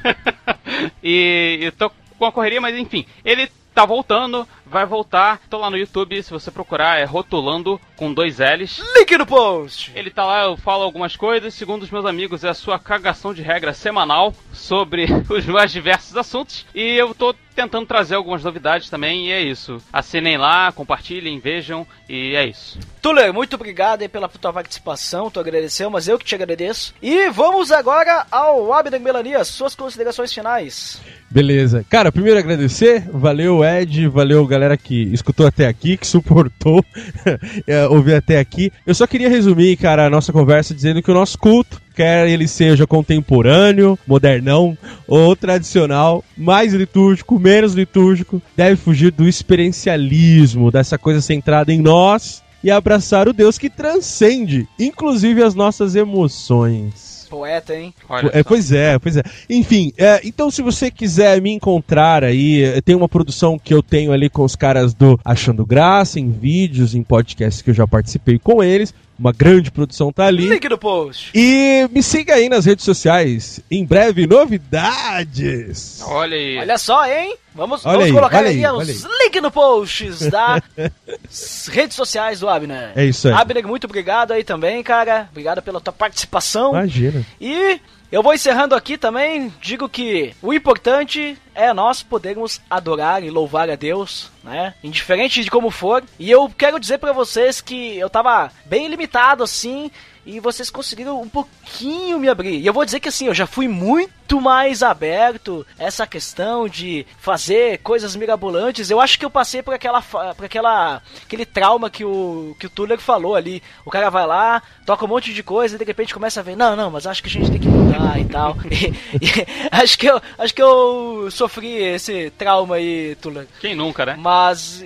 [1.02, 5.40] e eu tô com a correria, mas enfim, ele tá voltando, vai voltar.
[5.48, 8.82] Tô lá no YouTube, se você procurar, é Rotulando com dois L's.
[8.96, 9.92] Link no post!
[9.94, 13.32] Ele tá lá, eu falo algumas coisas, segundo os meus amigos, é a sua cagação
[13.34, 16.66] de regra semanal sobre os mais diversos assuntos.
[16.74, 19.80] E eu tô tentando trazer algumas novidades também, e é isso.
[19.92, 22.78] Assinem lá, compartilhem, vejam, e é isso.
[23.00, 26.94] Tuller, muito obrigado aí pela tua participação, tu agradeceu, mas eu que te agradeço.
[27.02, 31.00] E vamos agora ao Abner Melania, suas considerações finais.
[31.32, 31.82] Beleza.
[31.88, 33.08] Cara, primeiro agradecer.
[33.10, 34.06] Valeu, Ed.
[34.08, 36.84] Valeu, galera que escutou até aqui, que suportou
[37.66, 38.70] é, ouvir até aqui.
[38.86, 42.46] Eu só queria resumir, cara, a nossa conversa dizendo que o nosso culto, quer ele
[42.46, 44.76] seja contemporâneo, modernão
[45.08, 52.42] ou tradicional, mais litúrgico, menos litúrgico, deve fugir do experiencialismo, dessa coisa centrada em nós
[52.62, 57.11] e abraçar o Deus que transcende, inclusive as nossas emoções.
[57.32, 57.94] Poeta, hein?
[58.10, 58.48] Olha É, só.
[58.48, 59.22] pois é, pois é.
[59.48, 64.12] Enfim, é, então se você quiser me encontrar aí, tem uma produção que eu tenho
[64.12, 68.38] ali com os caras do Achando Graça, em vídeos, em podcasts que eu já participei
[68.38, 68.92] com eles.
[69.18, 70.48] Uma grande produção tá ali.
[70.48, 71.30] Link no post.
[71.34, 73.60] E me siga aí nas redes sociais.
[73.70, 76.02] Em breve, novidades.
[76.04, 76.58] Olha aí.
[76.58, 77.36] Olha só, hein?
[77.54, 80.62] Vamos, Olha vamos aí, colocar olha aí, aí, os links no posts das
[81.68, 82.92] redes sociais do Abner.
[82.96, 83.34] É isso aí.
[83.34, 85.28] Abner, muito obrigado aí também, cara.
[85.30, 86.70] Obrigado pela tua participação.
[86.70, 87.24] Imagina.
[87.40, 87.78] E
[88.12, 89.52] eu vou encerrando aqui também.
[89.58, 94.74] Digo que o importante é nós podermos adorar e louvar a Deus, né?
[94.84, 96.04] Indiferente de como for.
[96.18, 99.90] E eu quero dizer pra vocês que eu tava bem limitado assim.
[100.24, 102.58] E vocês conseguiram um pouquinho me abrir.
[102.60, 106.68] E eu vou dizer que assim, eu já fui muito mais aberto a essa questão
[106.68, 108.88] de fazer coisas mirabolantes.
[108.88, 112.70] Eu acho que eu passei por aquela por aquela aquele trauma que o que o
[112.70, 113.62] Tuller falou ali.
[113.84, 116.56] O cara vai lá, toca um monte de coisa e de repente começa a ver,
[116.56, 118.56] não, não, mas acho que a gente tem que mudar e tal.
[118.70, 123.46] E- e acho que eu acho que eu sofri esse trauma aí, Tuller.
[123.60, 124.16] Quem nunca, né?
[124.18, 124.84] Mas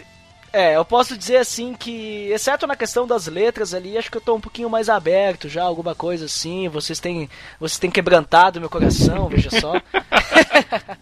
[0.56, 4.22] é, eu posso dizer assim que, exceto na questão das letras ali, acho que eu
[4.22, 6.66] tô um pouquinho mais aberto já, alguma coisa assim.
[6.68, 7.28] Vocês têm,
[7.60, 9.74] vocês têm quebrantado meu coração, veja só.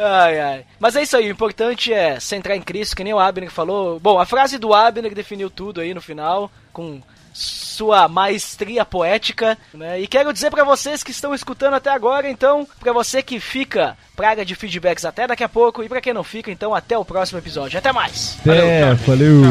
[0.00, 0.64] Ai, ai.
[0.78, 3.98] Mas é isso aí, o importante é centrar em Cristo, que nem o Abner falou.
[3.98, 7.02] Bom, a frase do Abner definiu tudo aí no final, com
[7.38, 10.00] sua maestria poética, né?
[10.00, 13.96] E quero dizer pra vocês que estão escutando até agora, então, pra você que fica,
[14.16, 17.04] praga de feedbacks até daqui a pouco, e pra quem não fica, então, até o
[17.04, 17.78] próximo episódio.
[17.78, 18.36] Até mais!
[18.40, 19.42] Até, valeu.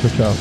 [0.00, 0.36] Tchau, tchau.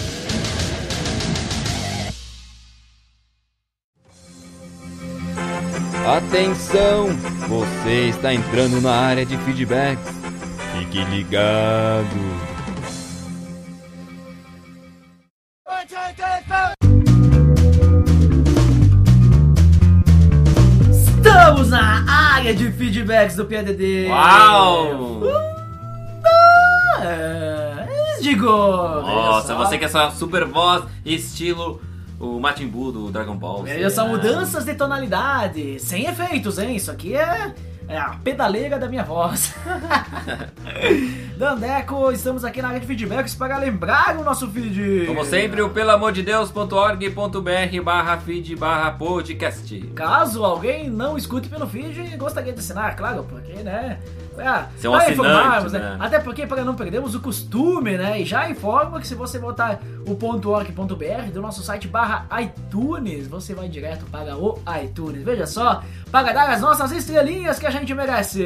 [6.07, 7.09] Atenção!
[7.49, 10.15] Você está entrando na área de feedbacks.
[10.79, 12.56] Fique ligado.
[23.07, 24.07] Feedbacks do PDD!
[24.09, 25.23] Uau!
[27.01, 28.45] É, Digo!
[28.45, 31.81] Nossa, você que é essa super voz, estilo
[32.19, 33.63] o Majin Buu do Dragon Ball.
[33.63, 36.75] Veja só, mudanças de tonalidade, sem efeitos, hein?
[36.75, 37.53] Isso aqui é,
[37.87, 39.55] é a pedaleira da minha voz.
[41.37, 45.05] Dandeco, estamos aqui na área de feedbacks para lembrar o nosso feed.
[45.05, 49.79] Como sempre, o pelamordedeus.org.br barra feed barra podcast.
[49.95, 53.99] Caso alguém não escute pelo feed, gostaria de assinar, claro, porque, né?
[54.37, 55.79] Pra assinante, informarmos, né?
[55.79, 55.97] né?
[55.99, 58.21] Até porque para não perdermos o costume, né?
[58.21, 63.55] E já informa que se você botar o .org.br do nosso site barra iTunes, você
[63.55, 65.23] vai direto para o iTunes.
[65.23, 65.81] Veja só,
[66.11, 68.45] para dar as nossas estrelinhas que a gente merece.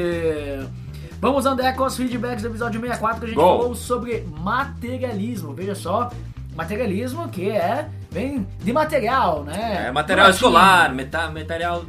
[1.20, 3.42] Vamos andar com os feedbacks do episódio 64 que a gente Go.
[3.42, 5.52] falou sobre materialismo.
[5.52, 6.10] Veja só,
[6.56, 9.86] materialismo que é vem de material, né?
[9.88, 10.36] É material latim.
[10.36, 11.84] escolar, meta, material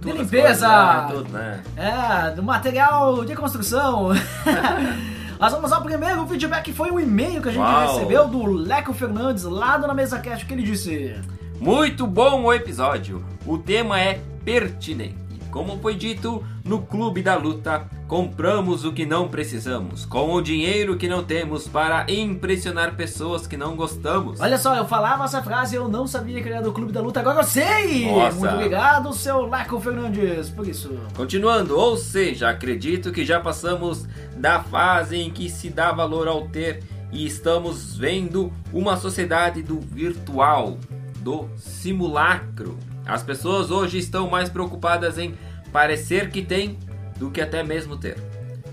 [0.00, 0.42] de, limpeza.
[0.42, 1.06] coisas, né?
[1.10, 1.62] Tudo, né?
[1.76, 4.10] É, do material de construção.
[5.38, 7.94] Nós vamos ao primeiro feedback, que foi um e-mail que a gente Uau.
[7.94, 11.14] recebeu do Leco Fernandes, lá do Na Mesa Cast, que ele disse...
[11.60, 13.24] Muito bom o episódio.
[13.44, 15.25] O tema é pertinente.
[15.56, 20.98] Como foi dito no Clube da Luta, compramos o que não precisamos, com o dinheiro
[20.98, 24.38] que não temos para impressionar pessoas que não gostamos.
[24.38, 27.00] Olha só, eu falava essa frase e eu não sabia que era do Clube da
[27.00, 28.04] Luta, agora eu sei!
[28.04, 28.36] Nossa.
[28.36, 30.94] Muito obrigado, seu Laco Fernandes, por isso.
[31.16, 36.48] Continuando, ou seja, acredito que já passamos da fase em que se dá valor ao
[36.48, 40.76] ter e estamos vendo uma sociedade do virtual,
[41.20, 42.76] do simulacro.
[43.06, 45.32] As pessoas hoje estão mais preocupadas em
[45.72, 46.78] parecer que têm
[47.18, 48.16] do que até mesmo ter.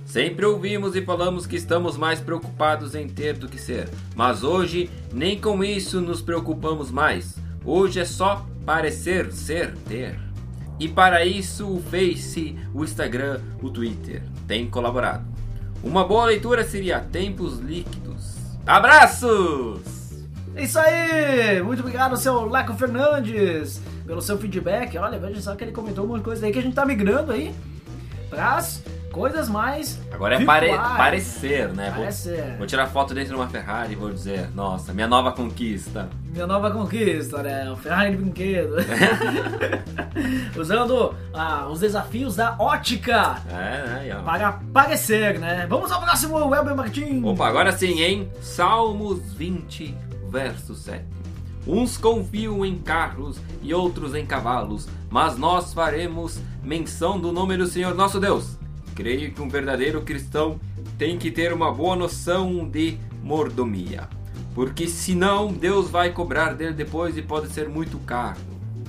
[0.06, 4.90] Sempre ouvimos e falamos que estamos mais preocupados em ter do que ser, mas hoje
[5.12, 7.36] nem com isso nos preocupamos mais.
[7.66, 10.20] Hoje é só parecer ser ter.
[10.80, 15.26] E para isso o Face, o Instagram, o Twitter têm colaborado.
[15.84, 18.36] Uma boa leitura seria Tempos Líquidos.
[18.66, 19.82] Abraços!
[20.56, 21.62] É isso aí!
[21.62, 24.98] Muito obrigado, seu Laco Fernandes, pelo seu feedback.
[24.98, 27.54] Olha, veja só que ele comentou uma coisa aí que a gente tá migrando aí
[28.30, 30.00] pras coisas mais.
[30.12, 31.92] Agora é pare- parecer, né?
[31.92, 32.56] Vou- Parecer.
[32.58, 36.10] Vou, tirar foto dentro de uma Ferrari e vou dizer, nossa, minha nova conquista.
[36.32, 37.70] Minha nova conquista, né?
[37.70, 38.76] O Ferrari de brinquedo.
[40.60, 44.22] Usando ah, os desafios da ótica É, né?
[44.26, 45.66] para parecer, né?
[45.70, 47.24] Vamos ao próximo, Welber Martins.
[47.24, 48.32] Opa, agora sim, hein?
[48.42, 49.96] Salmos 20,
[50.30, 51.04] verso 7.
[51.66, 57.66] Uns confiam em carros e outros em cavalos, mas nós faremos menção do nome do
[57.66, 58.58] Senhor nosso Deus.
[58.96, 60.60] Creio que um verdadeiro cristão
[60.98, 64.10] tem que ter uma boa noção de mordomia,
[64.54, 68.40] porque senão Deus vai cobrar dele depois e pode ser muito caro.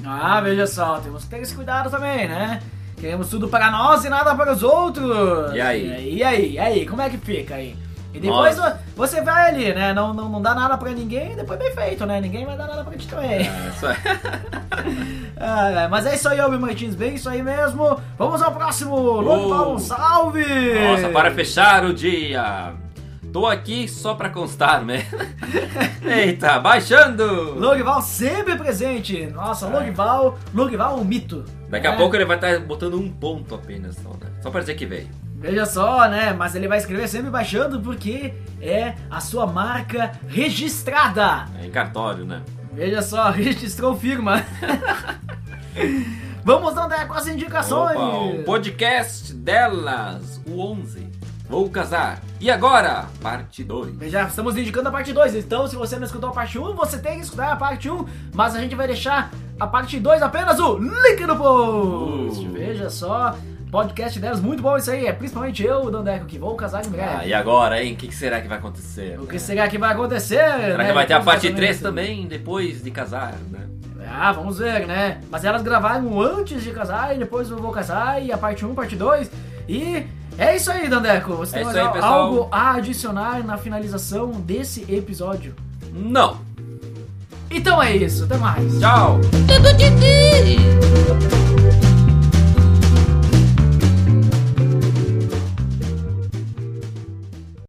[0.04, 2.60] Ah, veja só, temos que ter esse cuidado também, né?
[2.98, 5.54] Queremos tudo para nós e nada para os outros.
[5.54, 6.16] E aí?
[6.16, 7.76] E aí, e aí, como é que fica aí?
[8.14, 8.80] E depois Nossa.
[8.94, 9.92] você vai ali, né?
[9.92, 12.20] Não, não, não dá nada pra ninguém e depois bem feito, né?
[12.20, 13.30] Ninguém vai dar nada pra ti também.
[13.32, 13.96] É, isso aí.
[15.36, 18.00] Ah, é, mas é isso aí, Albi Martins, bem isso aí mesmo.
[18.16, 18.96] Vamos ao próximo.
[18.96, 19.78] Oh.
[19.78, 20.44] salve!
[20.74, 22.72] Nossa, para fechar o dia.
[23.32, 25.04] Tô aqui só pra constar, né?
[26.06, 27.58] Eita, baixando!
[27.58, 29.26] Logival sempre presente.
[29.26, 31.44] Nossa, Logival, Logival um mito.
[31.68, 31.96] Daqui a né?
[31.96, 34.30] pouco ele vai estar botando um ponto apenas, só, né?
[34.40, 35.23] Só pra dizer que veio.
[35.44, 36.32] Veja só, né?
[36.32, 38.32] Mas ele vai escrever sempre baixando porque
[38.62, 41.44] é a sua marca registrada.
[41.60, 42.40] É em cartório, né?
[42.72, 44.42] Veja só, registrou firma.
[46.42, 47.94] Vamos andar com as indicações.
[47.94, 51.10] Opa, o podcast delas, o 11.
[51.46, 52.22] Vou casar.
[52.40, 54.10] E agora, parte 2.
[54.10, 56.98] Já estamos indicando a parte 2, então se você não escutou a parte 1, você
[56.98, 59.30] tem que escutar a parte 1, mas a gente vai deixar
[59.60, 62.46] a parte 2 apenas o link no post.
[62.46, 62.50] Uh.
[62.50, 63.36] Veja só,
[63.74, 66.88] podcast delas, muito bom isso aí, é principalmente eu, o Dandeco, que vou casar em
[66.90, 67.08] breve.
[67.22, 67.94] Ah, e agora, hein?
[67.94, 69.18] O que, que será que vai acontecer?
[69.20, 70.36] O que será que vai acontecer?
[70.36, 70.86] Será né?
[70.86, 71.82] que vai ter a parte 3 casamento?
[71.82, 73.66] também, depois de casar, né?
[74.08, 75.20] Ah, vamos ver, né?
[75.28, 78.72] Mas elas gravaram antes de casar e depois eu vou casar e a parte 1,
[78.76, 79.28] parte 2.
[79.68, 80.06] E
[80.38, 81.34] é isso aí, Dandeco.
[81.34, 85.52] Você É tem isso mais aí, algo a adicionar na finalização desse episódio?
[85.92, 86.38] Não.
[87.50, 88.78] Então é isso, até mais.
[88.78, 89.18] Tchau.